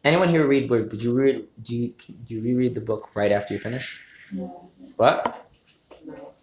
[0.03, 0.69] Anyone here read?
[0.69, 1.47] Did you read?
[1.61, 1.93] Do you
[2.25, 4.05] do you reread the book right after you finish?
[4.31, 4.69] No.
[4.97, 5.49] What?
[6.05, 6.33] No.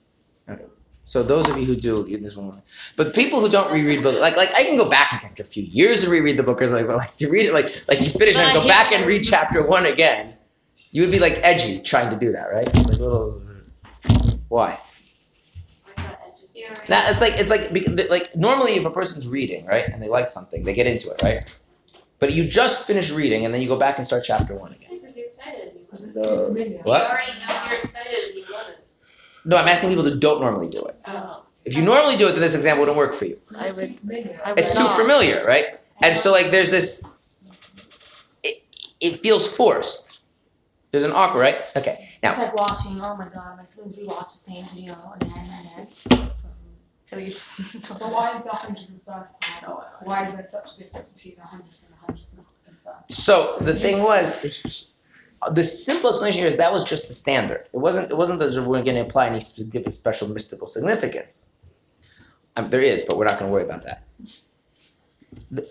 [0.48, 0.64] Okay.
[0.90, 2.60] So those of you who do, you- this one.
[2.96, 5.62] But people who don't reread books, like like I can go back after a few
[5.62, 8.06] years to reread the book, or like, but like to read it, like like you
[8.06, 10.34] finish and go back and read chapter one again.
[10.90, 12.66] You would be like edgy trying to do that, right?
[12.66, 13.42] It's like a little.
[14.54, 14.78] Why?
[16.86, 20.28] That it's like it's like like normally if a person's reading right and they like
[20.28, 21.42] something they get into it right,
[22.20, 24.90] but you just finish reading and then you go back and start chapter one again.
[25.00, 26.22] because you're excited and you Because it.
[26.22, 26.78] too familiar.
[26.84, 27.02] What?
[27.02, 28.80] You already know You're excited and you love it.
[29.44, 30.94] No, I'm asking people that don't normally do it.
[31.08, 31.46] Oh.
[31.66, 33.38] If you normally do it, then this example wouldn't work for you.
[33.60, 34.38] I it's too would- familiar.
[34.46, 34.96] I would It's too not.
[35.00, 35.66] familiar, right?
[36.00, 36.86] And so like there's this.
[38.44, 38.54] It,
[39.00, 40.26] it feels forced.
[40.92, 41.58] There's an awkward, right?
[41.76, 42.03] Okay.
[42.24, 45.72] Now It's like watching, oh my god, my siblings rewatch the same video again and
[45.72, 45.86] again.
[45.86, 46.08] So,
[47.98, 49.76] But why is the hundred and first time?
[50.04, 52.24] Why is there such a difference between the hundred and the hundred
[52.66, 53.12] and first?
[53.12, 54.94] So the thing was,
[55.52, 57.66] the simple explanation here is that was just the standard.
[57.74, 58.10] It wasn't.
[58.10, 61.58] It wasn't that we're going to apply any specific special mystical significance.
[62.56, 64.02] Um, there is, but we're not going to worry about that.
[65.50, 65.68] The-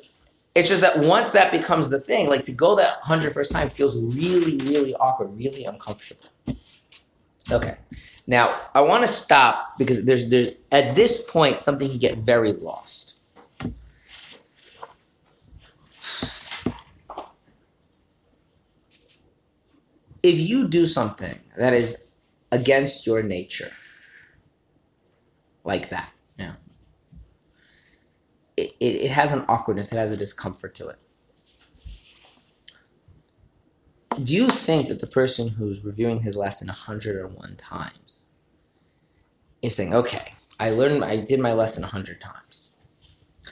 [0.56, 3.70] It's just that once that becomes the thing, like to go that hundred first time
[3.70, 6.30] feels really, really awkward, really uncomfortable.
[7.52, 7.76] Okay,
[8.28, 12.54] now I want to stop because there's there's at this point something can get very
[12.54, 13.14] lost.
[20.24, 22.16] if you do something that is
[22.52, 23.72] against your nature,
[25.66, 26.10] like that,
[26.40, 26.54] yeah,
[28.58, 30.98] it, it, has an awkwardness, it has a discomfort to it.
[34.24, 38.34] Do you think that the person who's reviewing his lesson 101 times
[39.62, 42.86] is saying, okay, I learned, I did my lesson 100 times,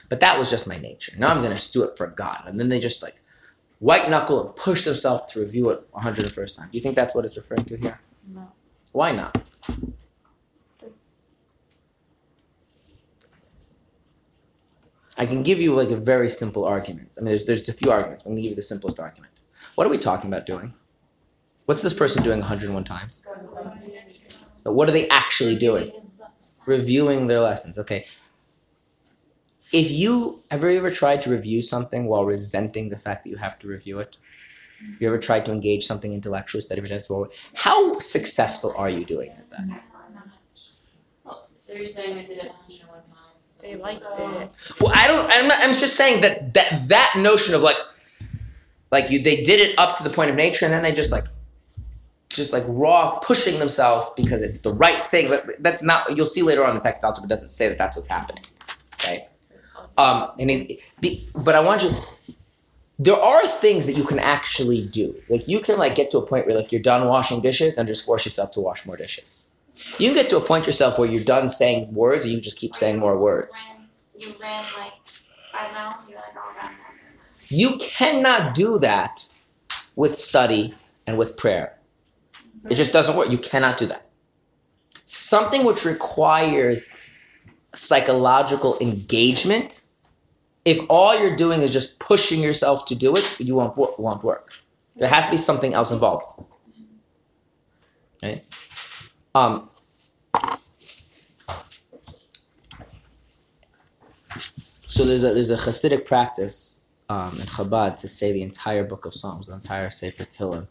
[0.09, 1.13] but that was just my nature.
[1.17, 2.43] Now I'm going to do it for God.
[2.45, 3.15] And then they just like,
[3.81, 6.69] white knuckle and push themselves to review it 101st time.
[6.71, 7.99] Do you think that's what it's referring to here?
[8.27, 8.51] No.
[8.91, 9.35] Why not?
[15.17, 17.09] I can give you like a very simple argument.
[17.17, 18.25] I mean, there's there's a few arguments.
[18.25, 19.41] I'm gonna give you the simplest argument.
[19.75, 20.73] What are we talking about doing?
[21.65, 23.25] What's this person doing 101 times?
[24.63, 25.91] But what are they actually doing?
[26.65, 27.77] reviewing their lessons.
[27.79, 28.05] Okay.
[29.73, 33.57] If you ever ever tried to review something while resenting the fact that you have
[33.59, 34.17] to review it?
[34.99, 39.49] You ever tried to engage something intellectually, study for how successful are you doing at
[39.51, 39.83] that?
[41.59, 42.90] So you're saying they did it 101 times?
[43.61, 44.75] They liked it.
[44.79, 45.25] Well, I don't.
[45.31, 45.57] I'm not.
[45.61, 47.77] I'm just saying that that that notion of like,
[48.91, 51.11] like you, they did it up to the point of nature, and then they just
[51.11, 51.25] like,
[52.29, 55.29] just like raw pushing themselves because it's the right thing.
[55.29, 56.15] But that's not.
[56.15, 58.43] You'll see later on the text Alter Rebbe doesn't say that that's what's happening.
[59.07, 59.21] right?
[59.97, 60.49] Um, and
[60.99, 61.89] be, but I want you.
[62.97, 65.15] There are things that you can actually do.
[65.29, 67.87] Like you can like get to a point where like you're done washing dishes and
[67.87, 69.40] just force yourself to wash more dishes.
[69.99, 72.57] You can get to a point yourself where you're done saying words and you just
[72.57, 73.67] keep saying more words.
[74.17, 76.71] You ran like five miles, you're like, run.
[77.49, 79.27] You cannot do that
[79.95, 80.73] with study
[81.05, 81.77] and with prayer.
[82.69, 83.31] It just doesn't work.
[83.31, 84.07] You cannot do that.
[85.05, 87.17] Something which requires
[87.73, 89.89] psychological engagement,
[90.63, 94.53] if all you're doing is just pushing yourself to do it, you won't, won't work.
[94.95, 96.25] There has to be something else involved.
[98.23, 98.43] Okay?
[99.33, 99.67] Um,
[104.91, 109.05] so there's a there's a Hasidic practice um, in Chabad to say the entire book
[109.05, 110.67] of Psalms, the entire Sefer Tehillim,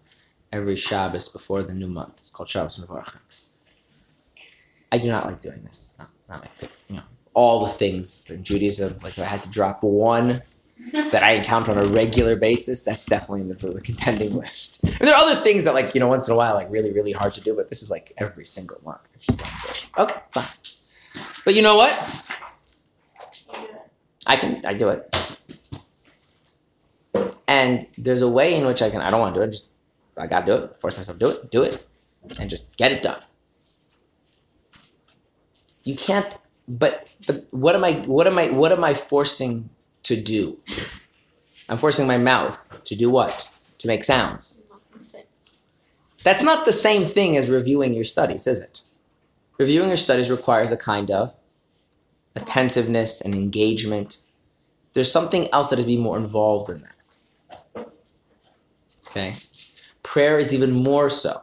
[0.52, 2.18] every Shabbos before the new month.
[2.18, 3.22] It's called Shabbos Mevarchim.
[4.92, 5.78] I do not like doing this.
[5.80, 6.68] It's not, not my thing.
[6.88, 7.02] You know,
[7.32, 10.42] all the things in Judaism, like if I had to drop one
[10.92, 14.84] that I encounter on a regular basis, that's definitely in the, the contending list.
[14.84, 16.92] And there are other things that, like, you know, once in a while, like really,
[16.92, 19.00] really hard to do, but this is like every single month.
[19.96, 20.44] Okay, fine.
[21.46, 22.29] But you know what?
[24.30, 25.02] I can I do it.
[27.48, 29.72] And there's a way in which I can I don't want to do it, just
[30.16, 31.84] I gotta do it, force myself to do it, do it,
[32.38, 33.20] and just get it done.
[35.82, 36.38] You can't
[36.68, 39.68] but but what am I what am I what am I forcing
[40.04, 40.60] to do?
[41.68, 43.32] I'm forcing my mouth to do what?
[43.78, 44.64] To make sounds.
[46.22, 48.82] That's not the same thing as reviewing your studies, is it?
[49.58, 51.34] Reviewing your studies requires a kind of
[52.40, 54.20] attentiveness and engagement.
[54.92, 57.86] There's something else that is being more involved in that.
[59.08, 59.34] Okay?
[60.02, 61.40] Prayer is even more so.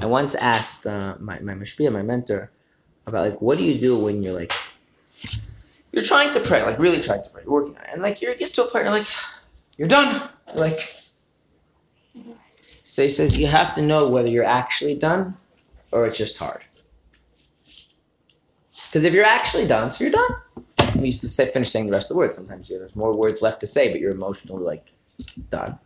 [0.00, 2.50] I once asked uh, my, my mashpia, my mentor,
[3.06, 4.52] about like, what do you do when you're like,
[5.92, 8.22] you're trying to pray, like really trying to pray, you're working on it, and like
[8.22, 9.06] you get to a point, you're like,
[9.76, 10.28] you're done.
[10.48, 10.80] You're like,
[12.82, 15.36] so he says you have to know whether you're actually done
[15.92, 16.62] or it's just hard.
[18.90, 20.30] Because if you're actually done, so you're done.
[20.96, 22.36] You used to say, finish saying the rest of the words.
[22.36, 24.90] Sometimes there's more words left to say, but you're emotionally like
[25.48, 25.78] done.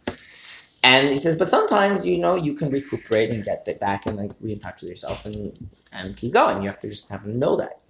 [0.83, 4.17] And he says, but sometimes you know you can recuperate and get it back and
[4.17, 6.63] like re in with yourself and and keep going.
[6.63, 7.81] You have to just have to know that.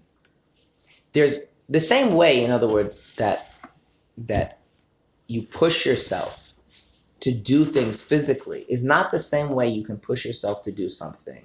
[1.13, 3.55] There's the same way, in other words, that
[4.19, 4.59] that
[5.29, 6.53] you push yourself
[7.21, 10.89] to do things physically is not the same way you can push yourself to do
[10.89, 11.45] something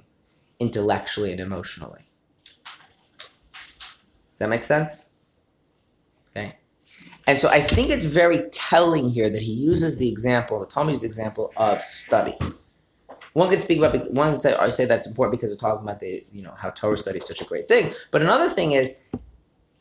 [0.59, 2.08] intellectually and emotionally.
[4.39, 5.17] Does that make sense?
[6.29, 6.55] Okay.
[7.27, 11.03] And so I think it's very telling here that he uses the example, Tom used
[11.03, 12.33] the example of study.
[13.33, 15.99] One could speak about, one could say, I say that's important because it's talking about
[15.99, 17.91] the, you know, how Torah study is such a great thing.
[18.11, 19.11] But another thing is,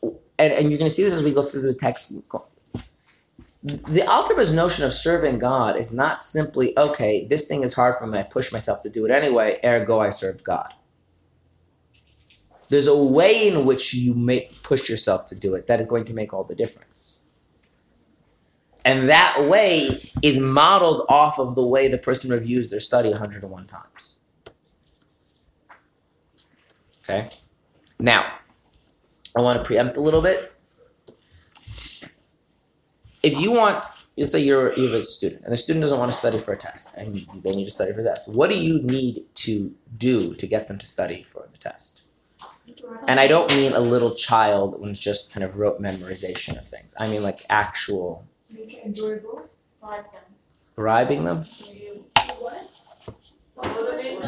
[0.03, 2.13] and, and you're going to see this as we go through the text,
[3.63, 7.95] the Alter Rebbe's notion of serving God is not simply, okay, this thing is hard
[7.95, 10.73] for me, I push myself to do it anyway, ergo I serve God.
[12.69, 16.05] There's a way in which you make push yourself to do it that is going
[16.05, 17.19] to make all the difference.
[18.85, 19.87] And that way
[20.23, 24.21] is modeled off of the way the person reviews their study 101 times.
[27.03, 27.27] Okay?
[27.99, 28.31] Now,
[29.35, 30.53] I want to preempt a little bit.
[33.21, 33.83] If you want,
[34.17, 36.57] let's say you're, you're a student, and the student doesn't want to study for a
[36.57, 38.33] test, and they need to study for a test.
[38.33, 42.08] What do you need to do to get them to study for the test?
[43.07, 46.65] And I don't mean a little child when it's just kind of rote memorization of
[46.67, 46.95] things.
[46.99, 49.49] I mean like actual Make it enjoyable.
[49.79, 50.23] Bribe them.
[50.75, 51.43] bribing them.
[52.39, 52.69] What?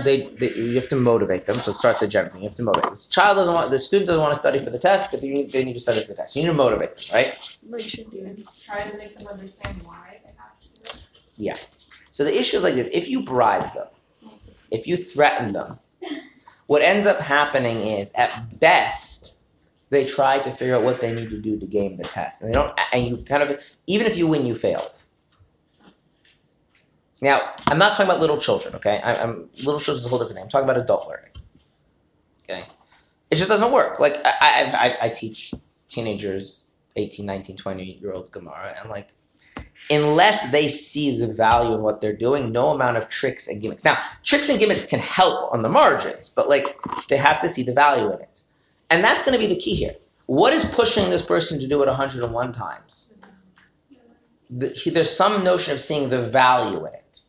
[0.03, 1.55] They, they you have to motivate them.
[1.55, 2.35] So it starts at general.
[2.37, 2.91] You have to motivate.
[2.91, 5.29] The child doesn't want the student doesn't want to study for the test, but they
[5.29, 6.35] need, they need to study for the test.
[6.35, 7.57] You need to motivate them, right?
[7.69, 8.35] Like you should do.
[8.65, 11.09] Try to make them understand why they have to do it.
[11.37, 11.55] Yeah.
[12.11, 13.87] So the issue is like this: if you bribe them,
[14.69, 15.67] if you threaten them,
[16.67, 19.41] what ends up happening is, at best,
[19.89, 22.49] they try to figure out what they need to do to game the test, and
[22.49, 22.77] they don't.
[22.93, 25.03] And you kind of, even if you win, you failed.
[27.21, 28.75] Now, I'm not talking about little children.
[28.75, 30.43] Okay, I, I'm little children is a whole different thing.
[30.43, 31.31] I'm talking about adult learning.
[32.43, 32.65] Okay,
[33.29, 33.99] It just doesn't work.
[33.99, 35.53] Like I, I, I, I teach
[35.87, 39.09] teenagers, 18, 19, 20 year olds Gemara, and like
[39.89, 43.83] unless they see the value in what they're doing, no amount of tricks and gimmicks.
[43.83, 46.77] Now, tricks and gimmicks can help on the margins, but like
[47.07, 48.41] they have to see the value in it.
[48.89, 49.93] And that's going to be the key here.
[50.27, 53.21] What is pushing this person to do it 101 times?
[54.49, 57.21] The, he- there's some notion of seeing the value in it.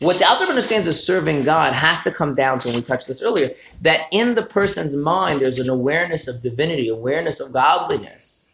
[0.00, 3.08] What the Alter understands as serving God has to come down to, and we touched
[3.08, 3.50] this earlier,
[3.82, 8.51] that in the person's mind there's an awareness of divinity, awareness of godliness,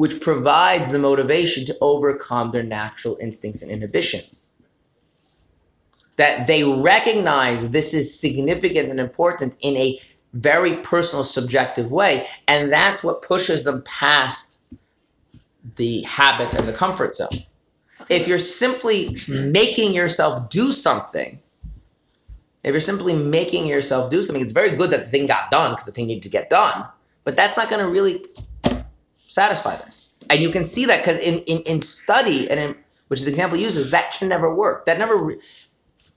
[0.00, 4.58] which provides the motivation to overcome their natural instincts and inhibitions.
[6.16, 9.98] That they recognize this is significant and important in a
[10.32, 14.72] very personal, subjective way, and that's what pushes them past
[15.76, 17.28] the habit and the comfort zone.
[18.08, 21.38] If you're simply making yourself do something,
[22.64, 25.72] if you're simply making yourself do something, it's very good that the thing got done
[25.72, 26.86] because the thing needed to get done,
[27.24, 28.24] but that's not going to really
[29.30, 30.18] satisfy this.
[30.28, 32.76] And you can see that because in, in, in study, and in,
[33.08, 34.86] which the example uses, that can never work.
[34.86, 35.32] That never,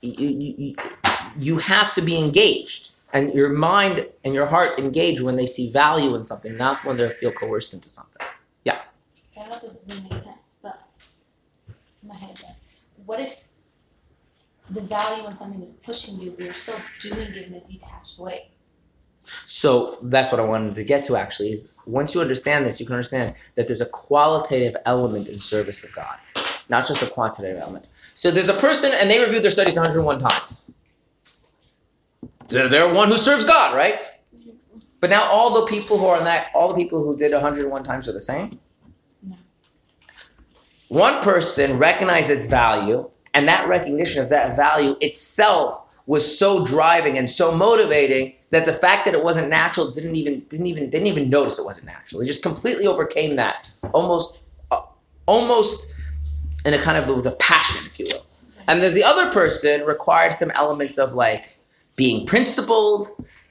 [0.00, 0.76] you, you,
[1.38, 2.92] you- have to be engaged.
[3.12, 6.96] And your mind and your heart engage when they see value in something, not when
[6.96, 8.26] they feel coerced into something.
[8.64, 8.80] Yeah.
[9.36, 10.82] I don't know if this is gonna make sense, but
[12.02, 12.64] my head does.
[13.06, 13.48] What if
[14.70, 18.18] the value in something is pushing you, but you're still doing it in a detached
[18.18, 18.48] way?
[19.24, 22.86] So that's what I wanted to get to actually is once you understand this, you
[22.86, 26.16] can understand that there's a qualitative element in service of God,
[26.68, 27.88] not just a quantitative element.
[28.14, 30.72] So there's a person and they reviewed their studies 101 times.
[32.48, 34.02] They're, they're one who serves God, right?
[35.00, 37.82] But now all the people who are in that, all the people who did 101
[37.82, 38.58] times are the same?
[39.22, 39.36] No.
[40.88, 47.18] One person recognized its value, and that recognition of that value itself was so driving
[47.18, 51.08] and so motivating that the fact that it wasn't natural didn't even didn't even didn't
[51.08, 52.20] even notice it wasn't natural.
[52.20, 54.82] They just completely overcame that, almost uh,
[55.26, 56.00] almost
[56.64, 58.20] in a kind of with a passion, if you will.
[58.68, 61.44] And there's the other person required some element of like
[61.96, 63.08] being principled,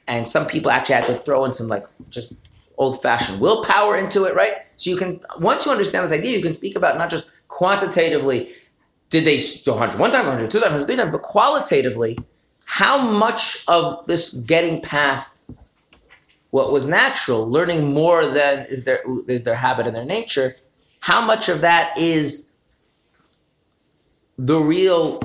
[0.07, 2.33] and some people actually had to throw in some like just
[2.77, 4.53] old-fashioned willpower into it, right?
[4.77, 8.47] So you can once you understand this idea, you can speak about not just quantitatively,
[9.09, 12.17] did they do 101 times, 102 times, 103 times, but qualitatively,
[12.65, 15.51] how much of this getting past
[16.51, 20.51] what was natural, learning more than is their is their habit and their nature,
[20.99, 22.53] how much of that is
[24.37, 25.21] the real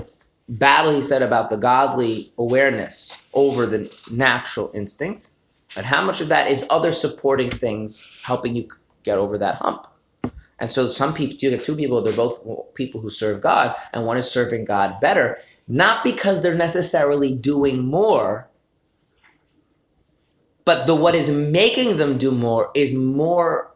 [0.48, 3.80] battle he said about the godly awareness over the
[4.14, 5.32] natural instinct,
[5.76, 8.66] and how much of that is other supporting things helping you
[9.02, 9.86] get over that hump.
[10.60, 14.06] And so some people, you get two people, they're both people who serve God, and
[14.06, 15.38] one is serving God better,
[15.68, 18.48] not because they're necessarily doing more,
[20.64, 23.70] but the what is making them do more is more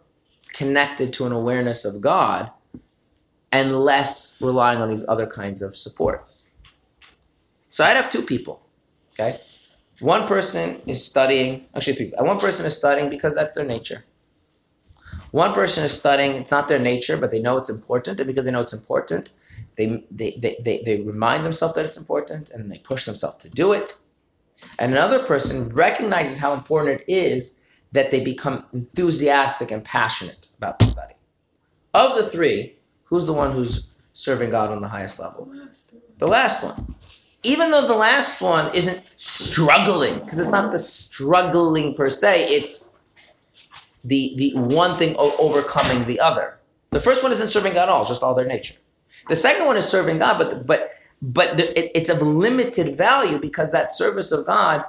[0.55, 2.51] connected to an awareness of God
[3.51, 6.59] and less relying on these other kinds of supports.
[7.69, 8.62] So I'd have two people,
[9.12, 9.40] okay?
[10.01, 12.12] One person is studying, actually three.
[12.19, 14.05] One person is studying because that's their nature.
[15.31, 18.44] One person is studying, it's not their nature, but they know it's important, and because
[18.44, 19.32] they know it's important,
[19.77, 23.73] they, they, they, they, remind themselves that it's important and they push themselves to do
[23.73, 23.99] it.
[24.78, 30.78] And another person recognizes how important it is that they become enthusiastic and passionate about
[30.78, 31.15] the study.
[31.94, 32.74] Of the three,
[33.05, 35.51] who's the one who's serving God on the highest level?
[36.19, 36.86] The last one.
[37.44, 43.01] Even though the last one isn't struggling, because it's not the struggling per se, it's
[44.05, 46.59] the the one thing overcoming the other.
[46.90, 48.74] The first one isn't serving God at all; just all their nature.
[49.28, 50.90] The second one is serving God, but but
[51.20, 54.85] but the, it, it's of limited value because that service of God,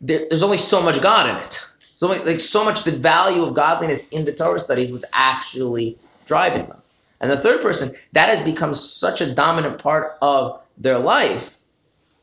[0.00, 1.64] there, there's only so much God in it.
[2.02, 5.96] Only like so much the value of godliness in the Torah studies was actually
[6.26, 6.76] driving them.
[7.20, 11.56] And the third person, that has become such a dominant part of their life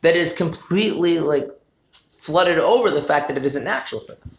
[0.01, 1.45] that is completely like
[2.07, 4.31] flooded over the fact that it isn't natural for them.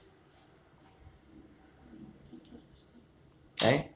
[3.60, 3.88] Okay?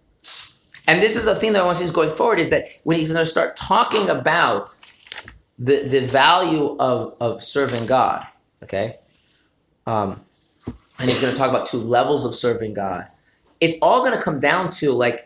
[0.87, 2.99] And this is the thing that I want to see going forward is that when
[2.99, 4.71] he's going to start talking about
[5.59, 8.27] the, the value of, of serving God,
[8.63, 8.95] okay?
[9.87, 10.21] Um,
[10.99, 13.07] and he's going to talk about two levels of serving God.
[13.61, 15.21] It's all going to come down to like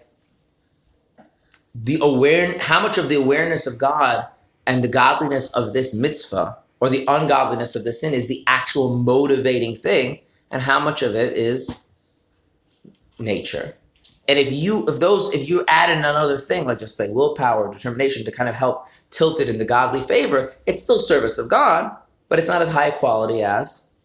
[1.74, 4.27] the aware, how much of the awareness of God
[4.66, 8.97] and the godliness of this mitzvah or the ungodliness of the sin is the actual
[8.97, 10.19] motivating thing,
[10.51, 12.28] and how much of it is
[13.19, 13.74] nature.
[14.31, 17.73] And if you, if those, if you add in another thing, like just say willpower,
[17.73, 21.51] determination to kind of help tilt it in the godly favor, it's still service of
[21.51, 21.97] God,
[22.28, 23.97] but it's not as high quality as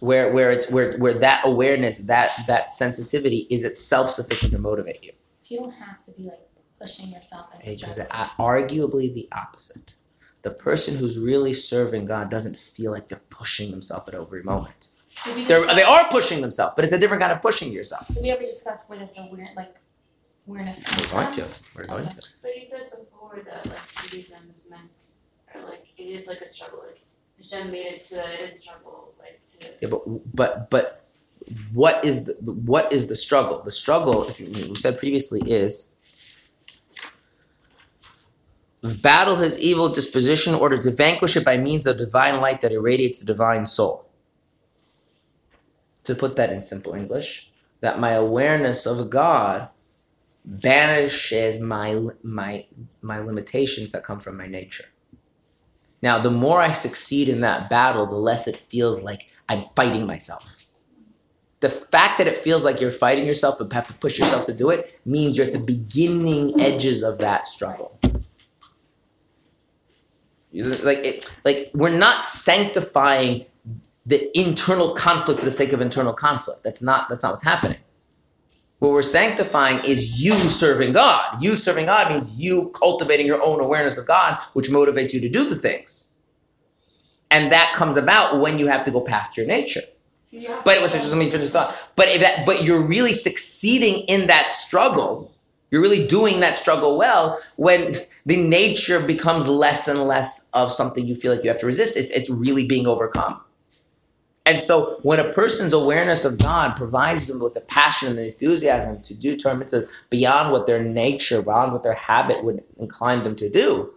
[0.00, 5.04] where where it's where where that awareness, that that sensitivity is itself sufficient to motivate
[5.04, 5.12] you.
[5.40, 6.40] So you don't have to be like
[6.80, 9.92] pushing yourself and It's just arguably the opposite.
[10.40, 14.88] The person who's really serving God doesn't feel like they're pushing themselves at every moment.
[15.24, 17.72] Did we They're, discuss- they are pushing themselves, but it's a different kind of pushing
[17.72, 18.06] yourself.
[18.08, 19.74] Did we ever discuss where this aware like
[20.46, 21.44] awareness comes We're going from?
[21.44, 21.78] to.
[21.78, 22.16] We're going Okay.
[22.20, 22.28] to.
[22.42, 24.90] But you said before that like Judaism is meant,
[25.54, 26.84] or like it is like a struggle.
[26.86, 27.00] Like
[27.38, 29.14] Hashem made it so that it is a struggle.
[29.18, 30.02] Like to Yeah, but
[30.34, 31.02] but but
[31.72, 33.62] what is the what is the struggle?
[33.62, 35.94] The struggle, if you, we said previously, is
[39.02, 42.70] battle his evil disposition in order to vanquish it by means of divine light that
[42.72, 44.05] irradiates the divine soul.
[46.06, 47.50] To put that in simple English,
[47.80, 49.68] that my awareness of God
[50.44, 52.64] banishes my my
[53.02, 54.84] my limitations that come from my nature.
[56.02, 60.06] Now, the more I succeed in that battle, the less it feels like I'm fighting
[60.06, 60.66] myself.
[61.60, 64.54] The fact that it feels like you're fighting yourself and have to push yourself to
[64.54, 67.98] do it means you're at the beginning edges of that struggle.
[70.52, 73.46] Like it, like we're not sanctifying
[74.06, 76.62] the internal conflict for the sake of internal conflict.
[76.62, 77.78] That's not that's not what's happening.
[78.78, 81.42] What we're sanctifying is you serving God.
[81.42, 85.30] You serving God means you cultivating your own awareness of God, which motivates you to
[85.30, 86.14] do the things.
[87.30, 89.80] And that comes about when you have to go past your nature.
[90.32, 91.90] Have But what's let me finish thought.
[91.96, 95.32] But if that but you're really succeeding in that struggle,
[95.70, 97.92] you're really doing that struggle well when
[98.26, 101.96] the nature becomes less and less of something you feel like you have to resist.
[101.96, 103.40] It's it's really being overcome.
[104.46, 108.28] And so when a person's awareness of God provides them with the passion and the
[108.28, 113.24] enthusiasm to do Torah mitzvahs beyond what their nature, beyond what their habit would incline
[113.24, 113.92] them to do,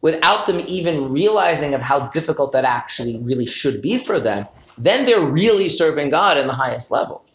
[0.00, 4.46] without them even realizing of how difficult that actually really should be for them,
[4.78, 7.26] then they're really serving God in the highest level.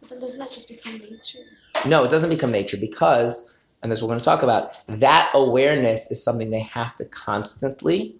[0.00, 1.40] But then doesn't that just become nature?
[1.84, 4.84] No, it doesn't become nature because, and this is what we're going to talk about,
[5.00, 8.14] that awareness is something they have to constantly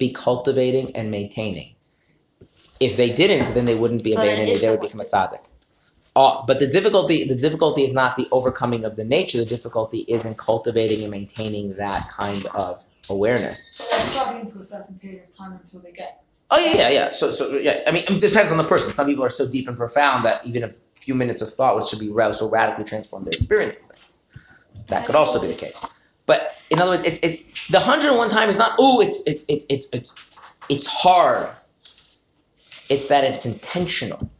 [0.00, 1.75] be cultivating and maintaining.
[2.80, 5.48] If they didn't, then they wouldn't be a But it they would become a tzaddik.
[6.14, 9.38] Uh, but the difficulty, the difficulty is not the overcoming of the nature.
[9.38, 13.62] The difficulty is in cultivating and maintaining that kind of awareness.
[13.62, 16.22] So they're struggling a certain period of time until they get.
[16.50, 17.10] Oh yeah, yeah, yeah.
[17.10, 17.82] So, so yeah.
[17.86, 18.92] I mean, it depends on the person.
[18.92, 21.86] Some people are so deep and profound that even a few minutes of thought, which
[21.86, 24.26] should be ra- so radically transform their experience of things.
[24.88, 26.04] That could also be the case.
[26.24, 27.40] But in other words, it, it
[27.70, 28.72] the hundred and one time is not.
[28.78, 30.14] Oh, it's it's it's it's it's
[30.68, 31.55] it's hard.
[32.88, 34.30] It's that it's intentional.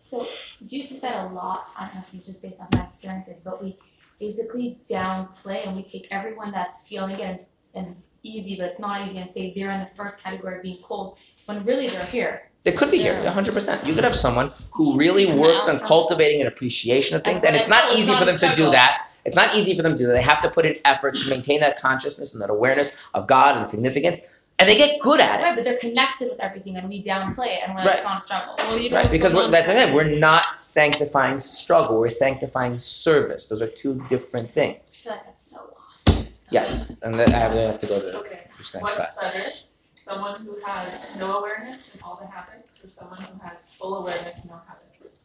[0.00, 0.24] So
[0.66, 2.84] do you think that a lot, I don't know if it's just based on my
[2.84, 3.76] experiences, but we
[4.18, 8.66] basically downplay and we take everyone that's feeling it and it's, and it's easy, but
[8.66, 11.88] it's not easy and say they're in the first category of being cold when really
[11.88, 12.50] they're here.
[12.62, 13.30] They could be here, Yeah.
[13.30, 13.86] hundred percent.
[13.86, 17.68] You could have someone who really works on cultivating an appreciation of things, and it's
[17.70, 19.06] not easy for them to do that.
[19.24, 20.12] It's not easy for them to do that.
[20.12, 23.56] They have to put in effort to maintain that consciousness and that awareness of God
[23.56, 24.26] and significance,
[24.60, 25.42] and they get good at it.
[25.42, 25.56] Right, it.
[25.56, 27.96] but they're connected with everything and we downplay it and we're Right.
[27.96, 28.54] like on a struggle.
[28.58, 29.94] Well, you know Right, because we're, that's with again, that?
[29.96, 31.98] we're not sanctifying struggle.
[31.98, 33.48] We're sanctifying service.
[33.48, 34.76] Those are two different things.
[34.76, 35.02] I things.
[35.04, 36.32] feel like that's so lost.
[36.50, 39.22] Yes, and then I have, I have to go to Okay, teach next what's class.
[39.22, 39.66] better?
[39.94, 44.42] Someone who has no awareness and all the habits, or someone who has full awareness
[44.42, 45.20] and no habits?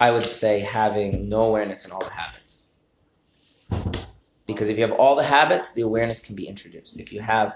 [0.00, 2.78] I would say having no awareness in all the habits.
[4.46, 7.00] Because if you have all the habits, the awareness can be introduced.
[7.00, 7.54] If you have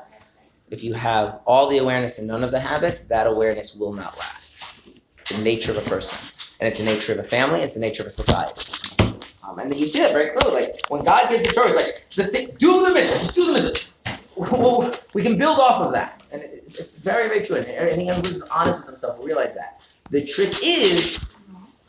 [0.70, 4.16] if you have all the awareness and none of the habits, that awareness will not
[4.18, 5.00] last.
[5.18, 6.18] It's the nature of a person.
[6.60, 8.54] And it's the nature of a family, it's the nature of a society.
[9.42, 10.66] Um, and you see that very clearly.
[10.66, 13.46] Like when God gives the Torah, it's like the thing, do the mitzvah, just do
[13.46, 13.90] the mitzvah.
[15.14, 16.26] We can build off of that.
[16.32, 17.56] And it, it's very, very true.
[17.56, 19.90] And I think everyone who's honest with themselves will realize that.
[20.10, 21.36] The trick is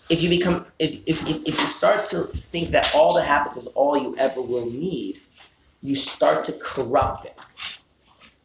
[0.10, 3.68] if you become if, if, if you start to think that all the habits is
[3.68, 5.20] all you ever will need,
[5.82, 7.36] you start to corrupt it.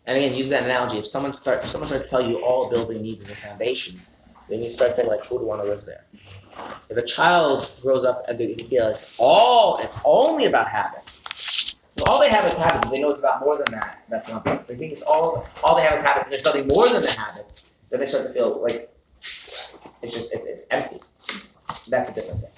[0.07, 0.99] And again, use that analogy.
[0.99, 3.49] If someone start if someone starts to tell you all a building needs is a
[3.49, 4.01] foundation,
[4.49, 6.05] then you start saying like, who would want to live there?
[6.89, 11.75] If a child grows up and they feel it's all it's only about habits.
[11.97, 14.03] If all they have is habits, they know it's about more than that.
[14.09, 14.47] That's not.
[14.47, 17.03] If they think it's all all they have is habits, and there's nothing more than
[17.03, 17.79] the habits.
[17.91, 18.93] Then they start to feel like
[20.03, 21.01] it's just it's, it's empty.
[21.89, 22.51] That's a different thing.